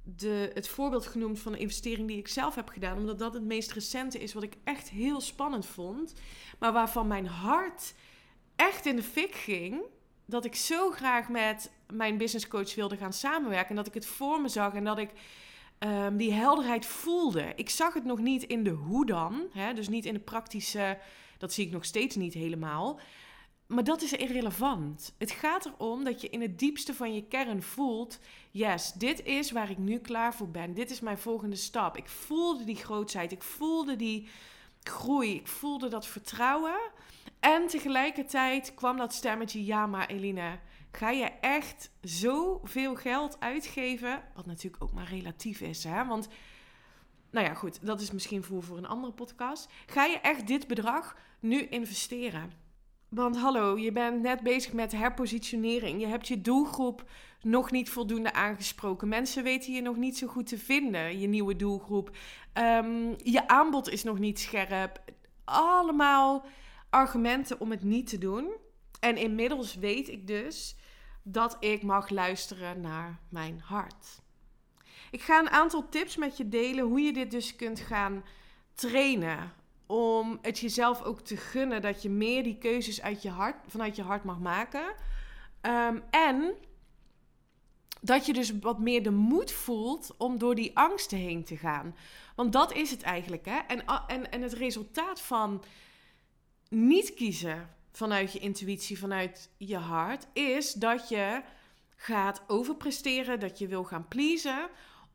de, 0.02 0.50
het 0.54 0.68
voorbeeld 0.68 1.06
genoemd 1.06 1.38
van 1.38 1.52
een 1.52 1.58
investering 1.58 2.08
die 2.08 2.18
ik 2.18 2.28
zelf 2.28 2.54
heb 2.54 2.68
gedaan. 2.68 2.98
Omdat 2.98 3.18
dat 3.18 3.34
het 3.34 3.42
meest 3.42 3.72
recente 3.72 4.18
is 4.18 4.34
wat 4.34 4.42
ik 4.42 4.54
echt 4.64 4.90
heel 4.90 5.20
spannend 5.20 5.66
vond. 5.66 6.14
Maar 6.58 6.72
waarvan 6.72 7.06
mijn 7.06 7.26
hart 7.26 7.94
echt 8.56 8.86
in 8.86 8.96
de 8.96 9.02
fik 9.02 9.34
ging. 9.34 9.80
Dat 10.24 10.44
ik 10.44 10.54
zo 10.54 10.90
graag 10.90 11.28
met 11.28 11.70
mijn 11.92 12.18
business 12.18 12.48
coach 12.48 12.74
wilde 12.74 12.96
gaan 12.96 13.12
samenwerken. 13.12 13.68
En 13.68 13.76
dat 13.76 13.86
ik 13.86 13.94
het 13.94 14.06
voor 14.06 14.40
me 14.40 14.48
zag 14.48 14.74
en 14.74 14.84
dat 14.84 14.98
ik 14.98 15.10
um, 15.78 16.16
die 16.16 16.32
helderheid 16.32 16.86
voelde. 16.86 17.52
Ik 17.56 17.70
zag 17.70 17.94
het 17.94 18.04
nog 18.04 18.18
niet 18.18 18.42
in 18.42 18.62
de 18.62 18.70
hoe 18.70 19.06
dan. 19.06 19.46
Hè? 19.52 19.74
Dus 19.74 19.88
niet 19.88 20.04
in 20.04 20.14
de 20.14 20.20
praktische. 20.20 20.98
Dat 21.38 21.52
zie 21.52 21.66
ik 21.66 21.72
nog 21.72 21.84
steeds 21.84 22.16
niet 22.16 22.34
helemaal. 22.34 23.00
Maar 23.68 23.84
dat 23.84 24.02
is 24.02 24.12
irrelevant. 24.12 25.14
Het 25.18 25.30
gaat 25.30 25.66
erom 25.66 26.04
dat 26.04 26.20
je 26.20 26.28
in 26.28 26.40
het 26.40 26.58
diepste 26.58 26.94
van 26.94 27.14
je 27.14 27.24
kern 27.24 27.62
voelt: 27.62 28.18
yes, 28.50 28.92
dit 28.92 29.24
is 29.24 29.50
waar 29.50 29.70
ik 29.70 29.78
nu 29.78 29.98
klaar 29.98 30.34
voor 30.34 30.48
ben. 30.48 30.74
Dit 30.74 30.90
is 30.90 31.00
mijn 31.00 31.18
volgende 31.18 31.56
stap. 31.56 31.96
Ik 31.96 32.08
voelde 32.08 32.64
die 32.64 32.76
grootheid. 32.76 33.32
Ik 33.32 33.42
voelde 33.42 33.96
die 33.96 34.28
groei. 34.82 35.34
Ik 35.34 35.46
voelde 35.46 35.88
dat 35.88 36.06
vertrouwen. 36.06 36.78
En 37.40 37.66
tegelijkertijd 37.66 38.74
kwam 38.74 38.96
dat 38.96 39.14
stemmetje: 39.14 39.64
ja, 39.64 39.86
maar 39.86 40.06
Eline, 40.06 40.58
ga 40.92 41.10
je 41.10 41.30
echt 41.40 41.90
zoveel 42.00 42.94
geld 42.94 43.40
uitgeven? 43.40 44.22
Wat 44.34 44.46
natuurlijk 44.46 44.82
ook 44.82 44.92
maar 44.92 45.08
relatief 45.08 45.60
is, 45.60 45.84
hè? 45.84 46.04
Want, 46.04 46.28
nou 47.30 47.46
ja, 47.46 47.54
goed, 47.54 47.86
dat 47.86 48.00
is 48.00 48.10
misschien 48.10 48.44
voor, 48.44 48.62
voor 48.62 48.76
een 48.76 48.86
andere 48.86 49.12
podcast. 49.12 49.68
Ga 49.86 50.04
je 50.04 50.18
echt 50.20 50.46
dit 50.46 50.66
bedrag 50.66 51.16
nu 51.40 51.60
investeren? 51.62 52.67
Want 53.08 53.36
hallo, 53.36 53.78
je 53.78 53.92
bent 53.92 54.22
net 54.22 54.40
bezig 54.40 54.72
met 54.72 54.92
herpositionering. 54.92 56.00
Je 56.00 56.06
hebt 56.06 56.28
je 56.28 56.40
doelgroep 56.40 57.10
nog 57.42 57.70
niet 57.70 57.90
voldoende 57.90 58.32
aangesproken. 58.32 59.08
Mensen 59.08 59.42
weten 59.42 59.72
je 59.72 59.82
nog 59.82 59.96
niet 59.96 60.18
zo 60.18 60.26
goed 60.26 60.46
te 60.46 60.58
vinden, 60.58 61.18
je 61.18 61.26
nieuwe 61.26 61.56
doelgroep. 61.56 62.16
Ehm, 62.52 63.14
je 63.16 63.48
aanbod 63.48 63.88
is 63.88 64.02
nog 64.02 64.18
niet 64.18 64.40
scherp. 64.40 65.02
Allemaal 65.44 66.46
argumenten 66.90 67.60
om 67.60 67.70
het 67.70 67.82
niet 67.82 68.06
te 68.06 68.18
doen. 68.18 68.52
En 69.00 69.16
inmiddels 69.16 69.74
weet 69.74 70.08
ik 70.08 70.26
dus 70.26 70.76
dat 71.22 71.56
ik 71.60 71.82
mag 71.82 72.08
luisteren 72.08 72.80
naar 72.80 73.20
mijn 73.28 73.60
hart. 73.64 74.20
Ik 75.10 75.20
ga 75.20 75.38
een 75.38 75.50
aantal 75.50 75.88
tips 75.88 76.16
met 76.16 76.36
je 76.36 76.48
delen 76.48 76.84
hoe 76.84 77.00
je 77.00 77.12
dit 77.12 77.30
dus 77.30 77.56
kunt 77.56 77.80
gaan 77.80 78.24
trainen. 78.74 79.52
Om 79.88 80.38
het 80.42 80.58
jezelf 80.58 81.02
ook 81.02 81.20
te 81.20 81.36
gunnen 81.36 81.82
dat 81.82 82.02
je 82.02 82.10
meer 82.10 82.42
die 82.42 82.58
keuzes 82.58 83.02
uit 83.02 83.22
je 83.22 83.30
hart, 83.30 83.56
vanuit 83.66 83.96
je 83.96 84.02
hart 84.02 84.24
mag 84.24 84.38
maken. 84.38 84.94
Ehm, 85.60 85.98
en 86.10 86.54
dat 88.00 88.26
je 88.26 88.32
dus 88.32 88.58
wat 88.60 88.78
meer 88.78 89.02
de 89.02 89.10
moed 89.10 89.52
voelt 89.52 90.14
om 90.18 90.38
door 90.38 90.54
die 90.54 90.76
angsten 90.76 91.18
heen 91.18 91.44
te 91.44 91.56
gaan. 91.56 91.96
Want 92.36 92.52
dat 92.52 92.72
is 92.72 92.90
het 92.90 93.02
eigenlijk. 93.02 93.44
Hè? 93.44 93.58
En, 93.66 93.84
en, 94.06 94.30
en 94.30 94.42
het 94.42 94.52
resultaat 94.52 95.20
van 95.20 95.62
niet 96.68 97.14
kiezen 97.14 97.68
vanuit 97.92 98.32
je 98.32 98.38
intuïtie, 98.38 98.98
vanuit 98.98 99.50
je 99.56 99.76
hart, 99.76 100.26
is 100.32 100.72
dat 100.72 101.08
je 101.08 101.42
gaat 101.96 102.42
overpresteren, 102.46 103.40
dat 103.40 103.58
je 103.58 103.66
wil 103.66 103.84
gaan 103.84 104.08
pleasen. 104.08 104.68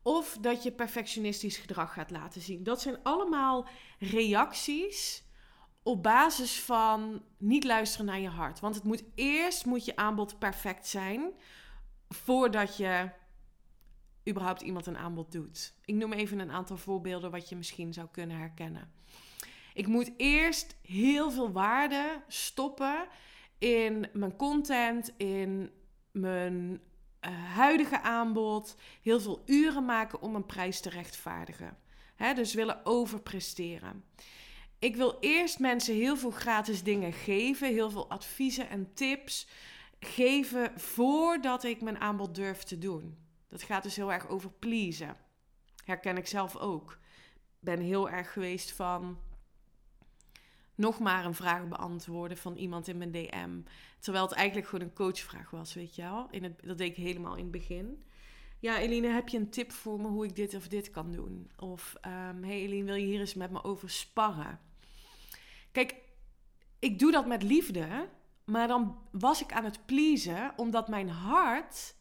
Of 0.04 0.38
dat 0.40 0.62
je 0.62 0.72
perfectionistisch 0.72 1.56
gedrag 1.56 1.92
gaat 1.92 2.10
laten 2.10 2.40
zien. 2.40 2.62
Dat 2.62 2.80
zijn 2.80 3.02
allemaal 3.02 3.68
reacties 3.98 5.24
op 5.82 6.02
basis 6.02 6.60
van 6.60 7.22
niet 7.38 7.64
luisteren 7.64 8.06
naar 8.06 8.20
je 8.20 8.28
hart. 8.28 8.60
Want 8.60 8.74
het 8.74 8.84
moet 8.84 9.04
eerst 9.14 9.64
moet 9.66 9.84
je 9.84 9.96
aanbod 9.96 10.38
perfect 10.38 10.86
zijn 10.86 11.32
voordat 12.08 12.76
je 12.76 13.10
überhaupt 14.28 14.60
iemand 14.60 14.86
een 14.86 14.96
aanbod 14.96 15.32
doet. 15.32 15.74
Ik 15.84 15.94
noem 15.94 16.12
even 16.12 16.38
een 16.38 16.50
aantal 16.50 16.76
voorbeelden 16.76 17.30
wat 17.30 17.48
je 17.48 17.56
misschien 17.56 17.92
zou 17.92 18.08
kunnen 18.12 18.36
herkennen. 18.36 18.92
Ik 19.74 19.86
moet 19.86 20.12
eerst 20.16 20.76
heel 20.82 21.30
veel 21.30 21.52
waarde 21.52 22.22
stoppen 22.28 23.06
in 23.58 24.08
mijn 24.12 24.36
content, 24.36 25.14
in 25.16 25.70
mijn 26.10 26.80
uh, 27.26 27.54
huidige 27.54 28.00
aanbod. 28.00 28.76
Heel 29.02 29.20
veel 29.20 29.42
uren 29.46 29.84
maken 29.84 30.20
om 30.20 30.34
een 30.34 30.46
prijs 30.46 30.80
te 30.80 30.88
rechtvaardigen. 30.88 31.76
Dus 32.34 32.54
willen 32.54 32.86
overpresteren. 32.86 34.04
Ik 34.78 34.96
wil 34.96 35.16
eerst 35.20 35.58
mensen 35.58 35.94
heel 35.94 36.16
veel 36.16 36.30
gratis 36.30 36.82
dingen 36.82 37.12
geven, 37.12 37.68
heel 37.68 37.90
veel 37.90 38.10
adviezen 38.10 38.68
en 38.68 38.94
tips 38.94 39.48
geven 40.00 40.80
voordat 40.80 41.64
ik 41.64 41.80
mijn 41.80 42.00
aanbod 42.00 42.34
durf 42.34 42.62
te 42.62 42.78
doen. 42.78 43.18
Dat 43.48 43.62
gaat 43.62 43.82
dus 43.82 43.96
heel 43.96 44.12
erg 44.12 44.28
over 44.28 44.50
pleasen. 44.50 45.16
Herken 45.84 46.16
ik 46.16 46.26
zelf 46.26 46.56
ook. 46.56 46.98
Ben 47.58 47.80
heel 47.80 48.10
erg 48.10 48.32
geweest 48.32 48.72
van 48.72 49.18
nog 50.74 50.98
maar 50.98 51.24
een 51.24 51.34
vraag 51.34 51.68
beantwoorden 51.68 52.36
van 52.36 52.56
iemand 52.56 52.88
in 52.88 52.98
mijn 52.98 53.12
DM. 53.12 53.60
Terwijl 53.98 54.24
het 54.24 54.34
eigenlijk 54.34 54.68
gewoon 54.68 54.86
een 54.86 54.94
coachvraag 54.94 55.50
was, 55.50 55.74
weet 55.74 55.94
je 55.94 56.02
wel. 56.02 56.28
In 56.30 56.42
het, 56.42 56.60
dat 56.64 56.78
deed 56.78 56.90
ik 56.90 57.04
helemaal 57.04 57.34
in 57.34 57.42
het 57.42 57.50
begin. 57.50 58.02
Ja, 58.58 58.78
Eline, 58.78 59.08
heb 59.08 59.28
je 59.28 59.38
een 59.38 59.50
tip 59.50 59.72
voor 59.72 60.00
me 60.00 60.08
hoe 60.08 60.24
ik 60.24 60.36
dit 60.36 60.54
of 60.54 60.68
dit 60.68 60.90
kan 60.90 61.12
doen? 61.12 61.50
Of, 61.56 61.94
um, 62.06 62.44
hey 62.44 62.60
Eline, 62.60 62.84
wil 62.84 62.94
je 62.94 63.06
hier 63.06 63.20
eens 63.20 63.34
met 63.34 63.50
me 63.50 63.64
over 63.64 63.90
sparren? 63.90 64.60
Kijk, 65.72 65.94
ik 66.78 66.98
doe 66.98 67.12
dat 67.12 67.26
met 67.26 67.42
liefde, 67.42 68.08
maar 68.44 68.68
dan 68.68 68.98
was 69.10 69.42
ik 69.42 69.52
aan 69.52 69.64
het 69.64 69.86
pleasen, 69.86 70.52
omdat 70.56 70.88
mijn 70.88 71.08
hart 71.08 71.94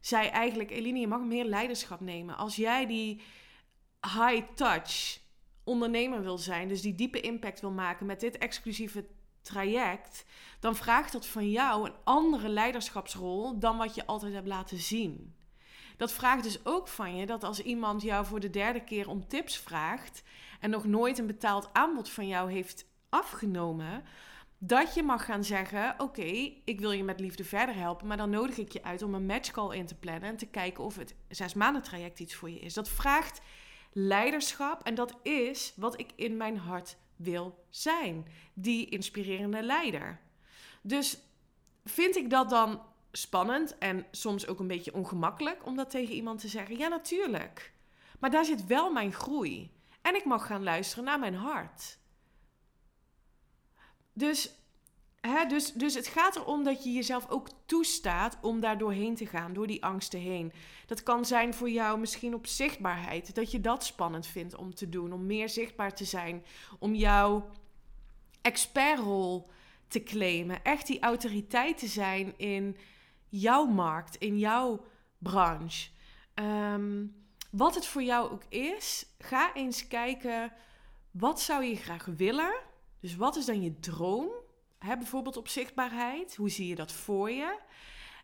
zei 0.00 0.28
eigenlijk... 0.28 0.70
Eline, 0.70 0.98
je 0.98 1.06
mag 1.06 1.20
meer 1.20 1.44
leiderschap 1.44 2.00
nemen. 2.00 2.36
Als 2.36 2.56
jij 2.56 2.86
die 2.86 3.20
high 4.00 4.54
touch 4.54 5.20
ondernemer 5.64 6.22
wil 6.22 6.38
zijn, 6.38 6.68
dus 6.68 6.82
die 6.82 6.94
diepe 6.94 7.20
impact 7.20 7.60
wil 7.60 7.70
maken 7.70 8.06
met 8.06 8.20
dit 8.20 8.38
exclusieve 8.38 9.06
traject, 9.42 10.24
dan 10.60 10.76
vraagt 10.76 11.12
dat 11.12 11.26
van 11.26 11.50
jou 11.50 11.86
een 11.86 11.94
andere 12.04 12.48
leiderschapsrol 12.48 13.58
dan 13.58 13.76
wat 13.76 13.94
je 13.94 14.06
altijd 14.06 14.32
hebt 14.32 14.46
laten 14.46 14.78
zien. 14.78 15.34
Dat 15.96 16.12
vraagt 16.12 16.42
dus 16.42 16.66
ook 16.66 16.88
van 16.88 17.16
je 17.16 17.26
dat 17.26 17.44
als 17.44 17.62
iemand 17.62 18.02
jou 18.02 18.26
voor 18.26 18.40
de 18.40 18.50
derde 18.50 18.84
keer 18.84 19.08
om 19.08 19.28
tips 19.28 19.58
vraagt 19.58 20.22
en 20.60 20.70
nog 20.70 20.84
nooit 20.84 21.18
een 21.18 21.26
betaald 21.26 21.70
aanbod 21.72 22.10
van 22.10 22.28
jou 22.28 22.52
heeft 22.52 22.86
afgenomen, 23.08 24.04
dat 24.58 24.94
je 24.94 25.02
mag 25.02 25.24
gaan 25.24 25.44
zeggen: 25.44 25.94
Oké, 25.98 26.52
ik 26.64 26.80
wil 26.80 26.90
je 26.90 27.04
met 27.04 27.20
liefde 27.20 27.44
verder 27.44 27.74
helpen, 27.74 28.06
maar 28.06 28.16
dan 28.16 28.30
nodig 28.30 28.58
ik 28.58 28.72
je 28.72 28.84
uit 28.84 29.02
om 29.02 29.14
een 29.14 29.26
matchcall 29.26 29.76
in 29.76 29.86
te 29.86 29.94
plannen 29.94 30.28
en 30.28 30.36
te 30.36 30.46
kijken 30.46 30.84
of 30.84 30.96
het 30.96 31.14
zes 31.28 31.54
maanden 31.54 31.82
traject 31.82 32.20
iets 32.20 32.34
voor 32.34 32.50
je 32.50 32.60
is. 32.60 32.74
Dat 32.74 32.88
vraagt 32.88 33.40
leiderschap. 33.92 34.82
En 34.82 34.94
dat 34.94 35.14
is 35.22 35.72
wat 35.76 36.00
ik 36.00 36.12
in 36.14 36.36
mijn 36.36 36.58
hart 36.58 36.96
wil 37.16 37.64
zijn. 37.70 38.26
Die 38.54 38.88
inspirerende 38.88 39.62
leider. 39.62 40.20
Dus 40.82 41.18
vind 41.84 42.16
ik 42.16 42.30
dat 42.30 42.50
dan 42.50 42.82
spannend 43.12 43.78
en 43.78 44.06
soms 44.10 44.46
ook 44.46 44.58
een 44.58 44.66
beetje 44.66 44.94
ongemakkelijk 44.94 45.66
om 45.66 45.76
dat 45.76 45.90
tegen 45.90 46.14
iemand 46.14 46.40
te 46.40 46.48
zeggen? 46.48 46.78
Ja, 46.78 46.88
natuurlijk. 46.88 47.72
Maar 48.18 48.30
daar 48.30 48.44
zit 48.44 48.66
wel 48.66 48.92
mijn 48.92 49.12
groei. 49.12 49.70
En 50.02 50.14
ik 50.14 50.24
mag 50.24 50.46
gaan 50.46 50.62
luisteren 50.62 51.04
naar 51.04 51.18
mijn 51.18 51.34
hart. 51.34 51.98
Dus 54.12 54.54
dus, 55.48 55.72
dus 55.72 55.94
het 55.94 56.06
gaat 56.06 56.36
erom 56.36 56.64
dat 56.64 56.84
je 56.84 56.92
jezelf 56.92 57.28
ook 57.28 57.48
toestaat 57.66 58.38
om 58.40 58.60
daar 58.60 58.78
doorheen 58.78 59.14
te 59.14 59.26
gaan, 59.26 59.52
door 59.52 59.66
die 59.66 59.84
angsten 59.84 60.20
heen. 60.20 60.52
Dat 60.86 61.02
kan 61.02 61.24
zijn 61.24 61.54
voor 61.54 61.70
jou 61.70 61.98
misschien 61.98 62.34
op 62.34 62.46
zichtbaarheid, 62.46 63.34
dat 63.34 63.50
je 63.50 63.60
dat 63.60 63.84
spannend 63.84 64.26
vindt 64.26 64.56
om 64.56 64.74
te 64.74 64.88
doen, 64.88 65.12
om 65.12 65.26
meer 65.26 65.48
zichtbaar 65.48 65.94
te 65.94 66.04
zijn, 66.04 66.44
om 66.78 66.94
jouw 66.94 67.50
expertrol 68.40 69.50
te 69.88 70.02
claimen, 70.02 70.64
echt 70.64 70.86
die 70.86 71.00
autoriteit 71.00 71.78
te 71.78 71.86
zijn 71.86 72.38
in 72.38 72.76
jouw 73.28 73.64
markt, 73.66 74.16
in 74.16 74.38
jouw 74.38 74.84
branche. 75.18 75.88
Ehm, 76.34 77.06
wat 77.50 77.74
het 77.74 77.86
voor 77.86 78.02
jou 78.02 78.30
ook 78.30 78.44
is, 78.48 79.06
ga 79.18 79.54
eens 79.54 79.88
kijken, 79.88 80.52
wat 81.10 81.40
zou 81.40 81.64
je 81.64 81.76
graag 81.76 82.04
willen? 82.04 82.54
Dus 83.00 83.16
wat 83.16 83.36
is 83.36 83.44
dan 83.44 83.62
je 83.62 83.80
droom? 83.80 84.28
Bijvoorbeeld 84.80 85.36
op 85.36 85.48
zichtbaarheid. 85.48 86.36
Hoe 86.36 86.50
zie 86.50 86.66
je 86.66 86.74
dat 86.74 86.92
voor 86.92 87.30
je? 87.30 87.58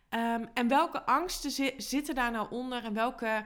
Ehm, 0.08 0.44
en 0.54 0.68
welke 0.68 1.06
angsten 1.06 1.72
zitten 1.82 2.14
daar 2.14 2.30
nou 2.30 2.50
onder 2.50 2.84
en 2.84 2.94
welke 2.94 3.44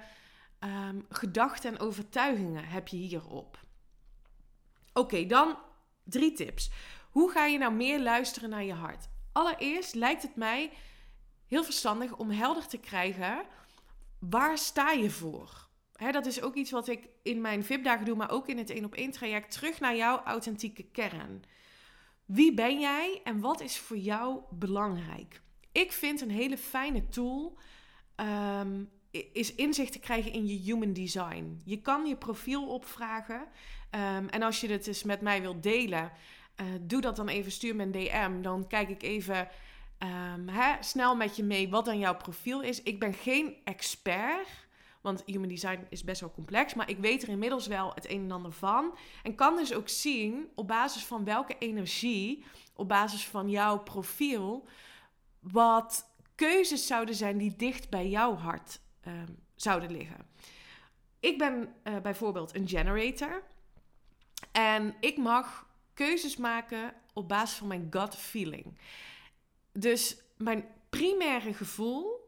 um, 0.60 1.06
gedachten 1.08 1.72
en 1.72 1.80
overtuigingen 1.80 2.64
heb 2.64 2.88
je 2.88 2.96
hierop? 2.96 3.58
Oké, 4.92 5.26
dan 5.26 5.58
drie 6.04 6.32
tips. 6.32 6.70
Hoe 7.10 7.30
ga 7.30 7.44
je 7.44 7.58
nou 7.58 7.72
meer 7.72 8.00
luisteren 8.00 8.50
naar 8.50 8.64
je 8.64 8.72
hart? 8.72 9.08
Allereerst 9.32 9.94
lijkt 9.94 10.22
het 10.22 10.36
mij 10.36 10.72
heel 11.46 11.64
verstandig 11.64 12.16
om 12.16 12.30
helder 12.30 12.66
te 12.66 12.78
krijgen 12.78 13.46
waar 14.18 14.58
sta 14.58 14.90
je 14.90 15.10
voor? 15.10 15.68
Dat 16.10 16.26
is 16.26 16.42
ook 16.42 16.54
iets 16.54 16.70
wat 16.70 16.88
ik 16.88 17.08
in 17.22 17.40
mijn 17.40 17.64
VIP-dagen 17.64 18.04
doe, 18.04 18.16
maar 18.16 18.30
ook 18.30 18.48
in 18.48 18.58
het 18.58 18.70
één 18.70 18.84
op 18.84 18.94
één 18.94 19.10
traject. 19.10 19.50
Terug 19.50 19.80
naar 19.80 19.96
jouw 19.96 20.22
authentieke 20.22 20.82
kern. 20.82 21.44
Wie 22.32 22.54
ben 22.54 22.80
jij 22.80 23.20
en 23.24 23.40
wat 23.40 23.60
is 23.60 23.78
voor 23.78 23.96
jou 23.96 24.40
belangrijk? 24.50 25.40
Ik 25.72 25.92
vind 25.92 26.20
een 26.20 26.30
hele 26.30 26.58
fijne 26.58 27.08
tool 27.08 27.58
um, 28.60 28.90
is 29.32 29.54
inzicht 29.54 29.92
te 29.92 29.98
krijgen 29.98 30.32
in 30.32 30.46
je 30.46 30.58
human 30.58 30.92
design. 30.92 31.60
Je 31.64 31.80
kan 31.80 32.06
je 32.06 32.16
profiel 32.16 32.66
opvragen. 32.66 33.40
Um, 33.90 34.28
en 34.28 34.42
als 34.42 34.60
je 34.60 34.68
het 34.68 34.86
eens 34.86 35.02
met 35.02 35.20
mij 35.20 35.40
wilt 35.40 35.62
delen, 35.62 36.12
uh, 36.60 36.66
doe 36.80 37.00
dat 37.00 37.16
dan 37.16 37.28
even. 37.28 37.52
Stuur 37.52 37.76
me 37.76 37.82
een 37.82 37.92
DM. 37.92 38.42
Dan 38.42 38.66
kijk 38.66 38.88
ik 38.88 39.02
even 39.02 39.48
um, 39.98 40.48
hè, 40.48 40.82
snel 40.82 41.16
met 41.16 41.36
je 41.36 41.42
mee 41.42 41.68
wat 41.68 41.84
dan 41.84 41.98
jouw 41.98 42.16
profiel 42.16 42.62
is. 42.62 42.82
Ik 42.82 42.98
ben 42.98 43.14
geen 43.14 43.56
expert. 43.64 44.68
Want 45.00 45.22
human 45.26 45.48
design 45.48 45.86
is 45.88 46.04
best 46.04 46.20
wel 46.20 46.30
complex. 46.30 46.74
Maar 46.74 46.90
ik 46.90 46.98
weet 46.98 47.22
er 47.22 47.28
inmiddels 47.28 47.66
wel 47.66 47.92
het 47.94 48.10
een 48.10 48.22
en 48.22 48.30
ander 48.30 48.52
van. 48.52 48.98
En 49.22 49.34
kan 49.34 49.56
dus 49.56 49.72
ook 49.74 49.88
zien 49.88 50.48
op 50.54 50.68
basis 50.68 51.04
van 51.04 51.24
welke 51.24 51.56
energie, 51.58 52.44
op 52.74 52.88
basis 52.88 53.26
van 53.26 53.50
jouw 53.50 53.78
profiel, 53.78 54.66
wat 55.38 56.08
keuzes 56.34 56.86
zouden 56.86 57.14
zijn 57.14 57.38
die 57.38 57.56
dicht 57.56 57.90
bij 57.90 58.08
jouw 58.08 58.34
hart 58.34 58.80
um, 59.06 59.38
zouden 59.54 59.90
liggen. 59.92 60.26
Ik 61.20 61.38
ben 61.38 61.74
uh, 61.84 61.98
bijvoorbeeld 61.98 62.54
een 62.54 62.68
generator. 62.68 63.42
En 64.52 64.94
ik 65.00 65.16
mag 65.16 65.68
keuzes 65.94 66.36
maken 66.36 66.94
op 67.12 67.28
basis 67.28 67.58
van 67.58 67.66
mijn 67.66 67.86
gut 67.90 68.16
feeling. 68.16 68.78
Dus 69.72 70.16
mijn 70.36 70.64
primaire 70.90 71.54
gevoel, 71.54 72.19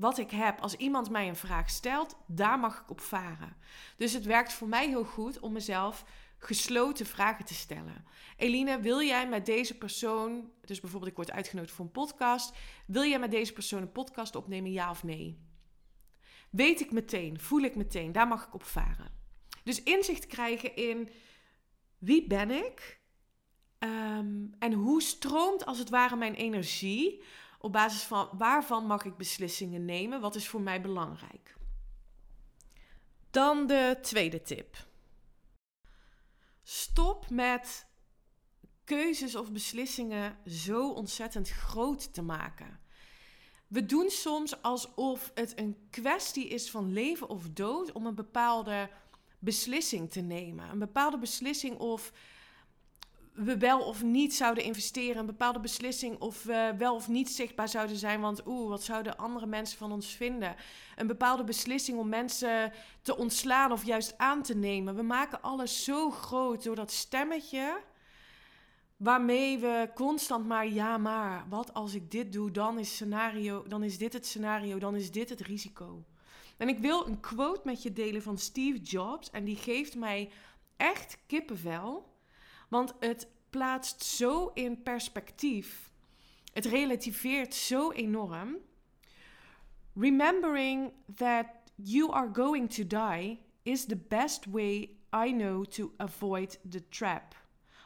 wat 0.00 0.18
ik 0.18 0.30
heb 0.30 0.60
als 0.60 0.76
iemand 0.76 1.10
mij 1.10 1.28
een 1.28 1.36
vraag 1.36 1.70
stelt, 1.70 2.16
daar 2.26 2.58
mag 2.58 2.80
ik 2.80 2.90
op 2.90 3.00
varen. 3.00 3.56
Dus 3.96 4.12
het 4.12 4.24
werkt 4.24 4.52
voor 4.52 4.68
mij 4.68 4.88
heel 4.88 5.04
goed 5.04 5.40
om 5.40 5.52
mezelf 5.52 6.04
gesloten 6.38 7.06
vragen 7.06 7.44
te 7.44 7.54
stellen. 7.54 8.04
Eline, 8.36 8.80
wil 8.80 9.02
jij 9.02 9.28
met 9.28 9.46
deze 9.46 9.78
persoon, 9.78 10.50
dus 10.64 10.80
bijvoorbeeld 10.80 11.10
ik 11.10 11.16
word 11.16 11.30
uitgenodigd 11.30 11.74
voor 11.74 11.84
een 11.84 11.90
podcast, 11.90 12.56
wil 12.86 13.04
jij 13.04 13.18
met 13.18 13.30
deze 13.30 13.52
persoon 13.52 13.82
een 13.82 13.92
podcast 13.92 14.36
opnemen, 14.36 14.72
ja 14.72 14.90
of 14.90 15.02
nee? 15.02 15.38
Weet 16.50 16.80
ik 16.80 16.92
meteen, 16.92 17.40
voel 17.40 17.60
ik 17.60 17.74
meteen, 17.74 18.12
daar 18.12 18.28
mag 18.28 18.46
ik 18.46 18.54
op 18.54 18.64
varen. 18.64 19.12
Dus 19.64 19.82
inzicht 19.82 20.26
krijgen 20.26 20.76
in 20.76 21.08
wie 21.98 22.26
ben 22.26 22.50
ik 22.50 23.00
um, 23.78 24.52
en 24.58 24.72
hoe 24.72 25.02
stroomt 25.02 25.66
als 25.66 25.78
het 25.78 25.90
ware 25.90 26.16
mijn 26.16 26.34
energie 26.34 27.22
op 27.60 27.72
basis 27.72 28.02
van 28.02 28.28
waarvan 28.32 28.86
mag 28.86 29.04
ik 29.04 29.16
beslissingen 29.16 29.84
nemen, 29.84 30.20
wat 30.20 30.34
is 30.34 30.48
voor 30.48 30.60
mij 30.60 30.80
belangrijk. 30.80 31.56
Dan 33.30 33.66
de 33.66 33.98
tweede 34.02 34.42
tip. 34.42 34.88
Stop 36.62 37.30
met 37.30 37.86
keuzes 38.84 39.34
of 39.34 39.52
beslissingen 39.52 40.36
zo 40.46 40.90
ontzettend 40.90 41.48
groot 41.48 42.14
te 42.14 42.22
maken. 42.22 42.80
We 43.66 43.86
doen 43.86 44.10
soms 44.10 44.62
alsof 44.62 45.30
het 45.34 45.58
een 45.58 45.76
kwestie 45.90 46.48
is 46.48 46.70
van 46.70 46.92
leven 46.92 47.28
of 47.28 47.48
dood 47.48 47.92
om 47.92 48.06
een 48.06 48.14
bepaalde 48.14 48.90
beslissing 49.38 50.10
te 50.10 50.20
nemen. 50.20 50.70
Een 50.70 50.78
bepaalde 50.78 51.18
beslissing 51.18 51.78
of 51.78 52.12
we 53.32 53.58
wel 53.58 53.80
of 53.80 54.02
niet 54.02 54.34
zouden 54.34 54.64
investeren. 54.64 55.16
Een 55.16 55.26
bepaalde 55.26 55.60
beslissing 55.60 56.20
of 56.20 56.42
we 56.42 56.74
wel 56.78 56.94
of 56.94 57.08
niet 57.08 57.30
zichtbaar 57.30 57.68
zouden 57.68 57.96
zijn. 57.96 58.20
Want 58.20 58.46
oeh, 58.46 58.68
wat 58.68 58.82
zouden 58.82 59.16
andere 59.16 59.46
mensen 59.46 59.78
van 59.78 59.92
ons 59.92 60.06
vinden? 60.06 60.56
Een 60.96 61.06
bepaalde 61.06 61.44
beslissing 61.44 61.98
om 61.98 62.08
mensen 62.08 62.72
te 63.02 63.16
ontslaan 63.16 63.72
of 63.72 63.84
juist 63.84 64.18
aan 64.18 64.42
te 64.42 64.56
nemen. 64.56 64.94
We 64.94 65.02
maken 65.02 65.42
alles 65.42 65.84
zo 65.84 66.10
groot 66.10 66.62
door 66.64 66.74
dat 66.74 66.90
stemmetje. 66.90 67.80
Waarmee 68.96 69.58
we 69.58 69.90
constant 69.94 70.46
maar 70.46 70.68
ja, 70.68 70.98
maar 70.98 71.44
wat 71.48 71.74
als 71.74 71.94
ik 71.94 72.10
dit 72.10 72.32
doe, 72.32 72.50
dan 72.50 72.78
is, 72.78 72.94
scenario, 72.94 73.64
dan 73.68 73.82
is 73.82 73.98
dit 73.98 74.12
het 74.12 74.26
scenario, 74.26 74.78
dan 74.78 74.94
is 74.94 75.10
dit 75.10 75.28
het 75.28 75.40
risico. 75.40 76.04
En 76.56 76.68
ik 76.68 76.78
wil 76.78 77.06
een 77.06 77.20
quote 77.20 77.60
met 77.64 77.82
je 77.82 77.92
delen 77.92 78.22
van 78.22 78.38
Steve 78.38 78.78
Jobs. 78.78 79.30
En 79.30 79.44
die 79.44 79.56
geeft 79.56 79.96
mij 79.96 80.30
echt 80.76 81.18
kippenvel. 81.26 82.09
Want 82.70 82.94
het 83.00 83.28
plaatst 83.50 84.04
zo 84.04 84.50
in 84.54 84.82
perspectief. 84.82 85.92
Het 86.52 86.64
relativeert 86.64 87.54
zo 87.54 87.90
enorm. 87.90 88.56
Remembering 89.92 90.92
that 91.16 91.46
you 91.74 92.12
are 92.12 92.30
going 92.32 92.70
to 92.74 92.86
die 92.86 93.38
is 93.62 93.84
the 93.84 93.96
best 94.08 94.46
way 94.46 94.96
I 95.12 95.32
know 95.32 95.64
to 95.64 95.92
avoid 95.96 96.58
the 96.70 96.88
trap 96.88 97.34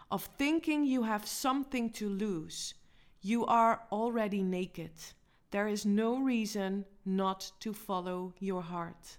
of 0.09 0.29
thinking 0.37 0.85
you 0.85 1.05
have 1.05 1.27
something 1.27 1.93
to 1.93 2.09
lose. 2.09 2.75
You 3.21 3.47
are 3.47 3.81
already 3.91 4.43
naked. 4.43 5.15
There 5.51 5.67
is 5.67 5.85
no 5.85 6.19
reason 6.19 6.85
not 7.05 7.53
to 7.61 7.73
follow 7.73 8.35
your 8.39 8.63
heart. 8.63 9.19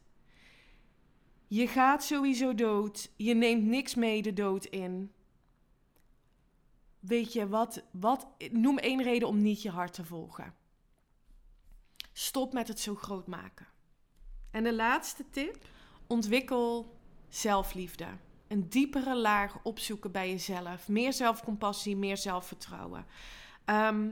Je 1.48 1.68
gaat 1.68 2.04
sowieso 2.04 2.54
dood. 2.54 3.10
Je 3.16 3.34
neemt 3.34 3.64
niks 3.64 3.96
mee 3.96 4.22
de 4.22 4.34
dood 4.34 4.66
in 4.66 5.12
weet 7.08 7.34
je, 7.34 7.48
wat, 7.48 7.84
wat, 7.92 8.28
noem 8.52 8.78
één 8.78 9.04
reden 9.04 9.28
om 9.28 9.42
niet 9.42 9.62
je 9.62 9.70
hart 9.70 9.94
te 9.94 10.06
volgen. 10.06 10.54
Stop 12.14 12.54
met 12.54 12.68
het 12.68 12.80
zo 12.80 12.96
groot 12.96 13.28
maken. 13.28 13.68
En 14.52 14.64
de 14.64 14.74
laatste 14.74 15.26
tip: 15.30 15.66
ontwikkel 16.08 16.98
zelfliefde. 17.30 18.08
Een 18.48 18.70
diepere 18.70 19.16
laag 19.16 19.60
opzoeken 19.64 20.12
bij 20.12 20.30
jezelf. 20.30 20.88
Meer 20.88 21.14
zelfcompassie, 21.14 21.96
meer 21.96 22.18
zelfvertrouwen. 22.18 23.06
Ehm, 23.66 24.12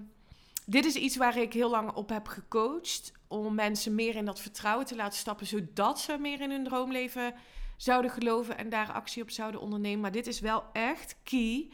dit 0.65 0.85
is 0.85 0.95
iets 0.95 1.17
waar 1.17 1.37
ik 1.37 1.53
heel 1.53 1.69
lang 1.69 1.91
op 1.93 2.09
heb 2.09 2.27
gecoacht. 2.27 3.11
Om 3.27 3.55
mensen 3.55 3.95
meer 3.95 4.15
in 4.15 4.25
dat 4.25 4.39
vertrouwen 4.39 4.85
te 4.85 4.95
laten 4.95 5.19
stappen. 5.19 5.47
Zodat 5.47 5.99
ze 5.99 6.17
meer 6.17 6.41
in 6.41 6.51
hun 6.51 6.63
droomleven 6.63 7.33
zouden 7.77 8.11
geloven 8.11 8.57
en 8.57 8.69
daar 8.69 8.91
actie 8.91 9.21
op 9.21 9.29
zouden 9.29 9.61
ondernemen. 9.61 9.99
Maar 9.99 10.11
dit 10.11 10.27
is 10.27 10.39
wel 10.39 10.63
echt 10.73 11.15
key 11.23 11.69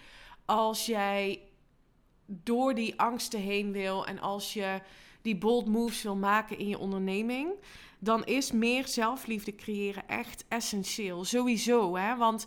als 0.49 0.85
jij 0.85 1.41
door 2.25 2.73
die 2.73 2.99
angsten 2.99 3.39
heen 3.39 3.71
wil 3.71 4.05
en 4.05 4.19
als 4.19 4.53
je 4.53 4.81
die 5.21 5.37
bold 5.37 5.67
moves 5.67 6.01
wil 6.01 6.15
maken 6.15 6.57
in 6.57 6.67
je 6.67 6.77
onderneming, 6.77 7.51
dan 7.99 8.25
is 8.25 8.51
meer 8.51 8.87
zelfliefde 8.87 9.55
creëren 9.55 10.07
echt 10.07 10.45
essentieel. 10.47 11.25
Sowieso, 11.25 11.95
hè? 11.95 12.15
Want 12.15 12.45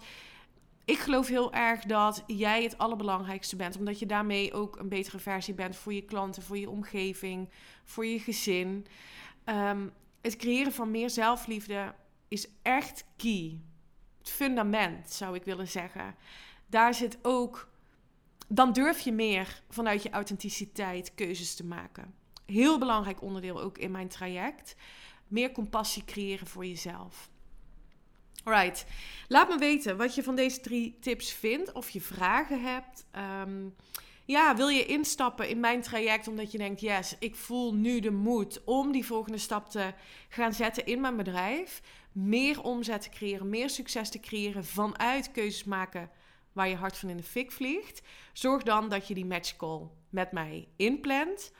ik 0.84 0.98
geloof 0.98 1.28
heel 1.28 1.52
erg 1.52 1.84
dat 1.84 2.22
jij 2.26 2.62
het 2.62 2.78
allerbelangrijkste 2.78 3.56
bent, 3.56 3.76
omdat 3.76 3.98
je 3.98 4.06
daarmee 4.06 4.52
ook 4.52 4.78
een 4.78 4.88
betere 4.88 5.18
versie 5.18 5.54
bent 5.54 5.76
voor 5.76 5.92
je 5.92 6.04
klanten, 6.04 6.42
voor 6.42 6.58
je 6.58 6.70
omgeving, 6.70 7.48
voor 7.84 8.06
je 8.06 8.18
gezin. 8.18 8.86
Um, 9.44 9.92
het 10.20 10.36
creëren 10.36 10.72
van 10.72 10.90
meer 10.90 11.10
zelfliefde 11.10 11.94
is 12.28 12.48
echt 12.62 13.04
key. 13.16 13.60
Het 14.18 14.30
fundament, 14.30 15.10
zou 15.10 15.34
ik 15.34 15.44
willen 15.44 15.68
zeggen. 15.68 16.14
Daar 16.66 16.94
zit 16.94 17.18
ook 17.22 17.70
dan 18.54 18.72
durf 18.72 19.00
je 19.00 19.12
meer 19.12 19.62
vanuit 19.68 20.02
je 20.02 20.10
authenticiteit 20.10 21.14
keuzes 21.14 21.54
te 21.54 21.64
maken. 21.64 22.14
Heel 22.46 22.78
belangrijk 22.78 23.22
onderdeel 23.22 23.60
ook 23.60 23.78
in 23.78 23.90
mijn 23.90 24.08
traject. 24.08 24.76
Meer 25.28 25.52
compassie 25.52 26.04
creëren 26.04 26.46
voor 26.46 26.66
jezelf. 26.66 27.30
Alright, 28.44 28.86
laat 29.28 29.48
me 29.48 29.58
weten 29.58 29.96
wat 29.96 30.14
je 30.14 30.22
van 30.22 30.36
deze 30.36 30.60
drie 30.60 30.98
tips 31.00 31.32
vindt. 31.32 31.72
Of 31.72 31.90
je 31.90 32.00
vragen 32.00 32.62
hebt. 32.62 33.06
Ehm, 33.10 33.68
ja, 34.24 34.56
wil 34.56 34.68
je 34.68 34.86
instappen 34.86 35.48
in 35.48 35.60
mijn 35.60 35.80
traject 35.80 36.28
omdat 36.28 36.52
je 36.52 36.58
denkt: 36.58 36.80
yes, 36.80 37.16
ik 37.18 37.36
voel 37.36 37.74
nu 37.74 38.00
de 38.00 38.10
moed 38.10 38.64
om 38.64 38.92
die 38.92 39.06
volgende 39.06 39.38
stap 39.38 39.70
te 39.70 39.94
gaan 40.28 40.52
zetten 40.52 40.86
in 40.86 41.00
mijn 41.00 41.16
bedrijf. 41.16 41.82
Meer 42.12 42.62
omzet 42.62 43.02
te 43.02 43.08
creëren, 43.08 43.48
meer 43.48 43.70
succes 43.70 44.10
te 44.10 44.20
creëren 44.20 44.64
vanuit 44.64 45.30
keuzes 45.30 45.64
maken 45.64 46.10
waar 46.52 46.68
je 46.68 46.76
hart 46.76 46.98
van 46.98 47.08
in 47.08 47.16
de 47.16 47.22
fik 47.22 47.52
vliegt. 47.52 48.02
Zorg 48.32 48.62
dan 48.62 48.88
dat 48.88 49.08
je 49.08 49.14
die 49.14 49.26
matchcall 49.26 49.88
met 50.10 50.32
mij 50.32 50.68
inplant. 50.76 51.52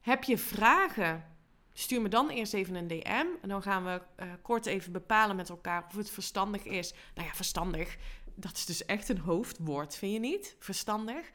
Heb 0.00 0.24
je 0.24 0.38
vragen? 0.38 1.24
Stuur 1.72 2.02
me 2.02 2.08
dan 2.08 2.28
eerst 2.28 2.54
even 2.54 2.74
een 2.74 2.88
DM. 2.88 3.26
En 3.42 3.48
dan 3.48 3.62
gaan 3.62 3.84
we 3.84 4.00
uh, 4.20 4.32
kort 4.42 4.66
even 4.66 4.92
bepalen 4.92 5.36
met 5.36 5.48
elkaar 5.48 5.84
of 5.88 5.96
het 5.96 6.10
verstandig 6.10 6.64
is. 6.64 6.94
Nou 7.14 7.26
ja, 7.26 7.34
verstandig. 7.34 7.96
Dat 8.34 8.52
is 8.52 8.66
dus 8.66 8.84
echt 8.84 9.08
een 9.08 9.18
hoofdwoord, 9.18 9.96
vind 9.96 10.12
je 10.12 10.18
niet? 10.18 10.56
Verstandig. 10.58 11.30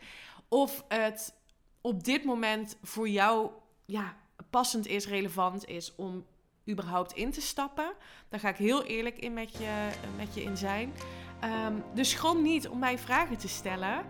Of 0.47 0.83
het 0.87 1.33
op 1.81 2.03
dit 2.03 2.23
moment 2.23 2.77
voor 2.81 3.09
jou 3.09 3.51
ja, 3.85 4.17
passend 4.49 4.87
is, 4.87 5.07
relevant 5.07 5.67
is 5.67 5.95
om 5.95 6.25
überhaupt 6.69 7.13
in 7.13 7.31
te 7.31 7.41
stappen. 7.41 7.93
Daar 8.29 8.39
ga 8.39 8.49
ik 8.49 8.55
heel 8.55 8.83
eerlijk 8.83 9.17
in 9.17 9.33
met 9.33 9.57
je, 9.57 9.89
met 10.17 10.33
je 10.33 10.41
in 10.41 10.57
zijn. 10.57 10.93
Um, 11.43 11.83
dus 11.93 12.09
schroom 12.09 12.41
niet 12.41 12.67
om 12.67 12.79
mij 12.79 12.97
vragen 12.97 13.37
te 13.37 13.47
stellen. 13.47 14.05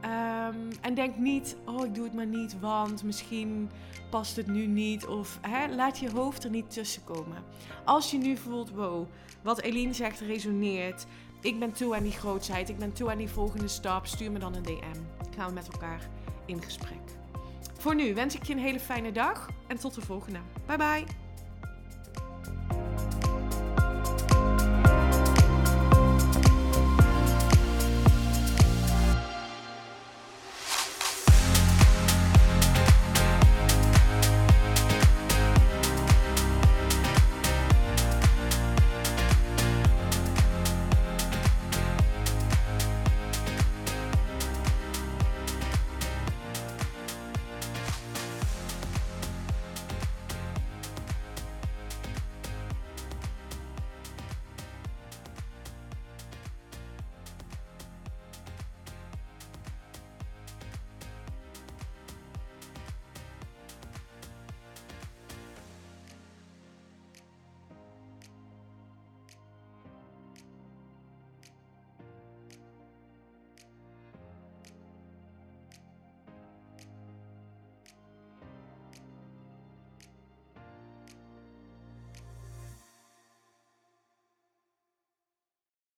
Ehm, 0.00 0.56
en 0.80 0.94
denk 0.94 1.16
niet, 1.16 1.56
oh 1.64 1.84
ik 1.84 1.94
doe 1.94 2.04
het 2.04 2.14
maar 2.14 2.26
niet, 2.26 2.60
want 2.60 3.02
misschien 3.02 3.70
past 4.10 4.36
het 4.36 4.46
nu 4.46 4.66
niet. 4.66 5.06
Of 5.06 5.38
hè, 5.40 5.74
laat 5.74 5.98
je 5.98 6.10
hoofd 6.10 6.44
er 6.44 6.50
niet 6.50 6.70
tussen 6.70 7.04
komen. 7.04 7.44
Als 7.84 8.10
je 8.10 8.18
nu 8.18 8.36
voelt, 8.36 8.70
wow, 8.70 9.06
wat 9.42 9.60
Eline 9.60 9.92
zegt 9.92 10.20
resoneert. 10.20 11.06
Ik 11.40 11.58
ben 11.58 11.72
toe 11.72 11.96
aan 11.96 12.02
die 12.02 12.12
grootheid, 12.12 12.68
ik 12.68 12.78
ben 12.78 12.92
toe 12.92 13.10
aan 13.10 13.18
die 13.18 13.28
volgende 13.28 13.68
stap. 13.68 14.06
Stuur 14.06 14.32
me 14.32 14.38
dan 14.38 14.54
een 14.54 14.62
DM. 14.62 15.00
Gaan 15.36 15.48
we 15.48 15.54
met 15.54 15.68
elkaar 15.72 16.08
in 16.46 16.62
gesprek. 16.62 17.00
Voor 17.78 17.94
nu 17.94 18.14
wens 18.14 18.34
ik 18.34 18.42
je 18.42 18.52
een 18.52 18.58
hele 18.58 18.80
fijne 18.80 19.12
dag 19.12 19.48
en 19.66 19.78
tot 19.78 19.94
de 19.94 20.00
volgende. 20.00 20.40
Bye 20.66 20.76
bye. 20.76 21.27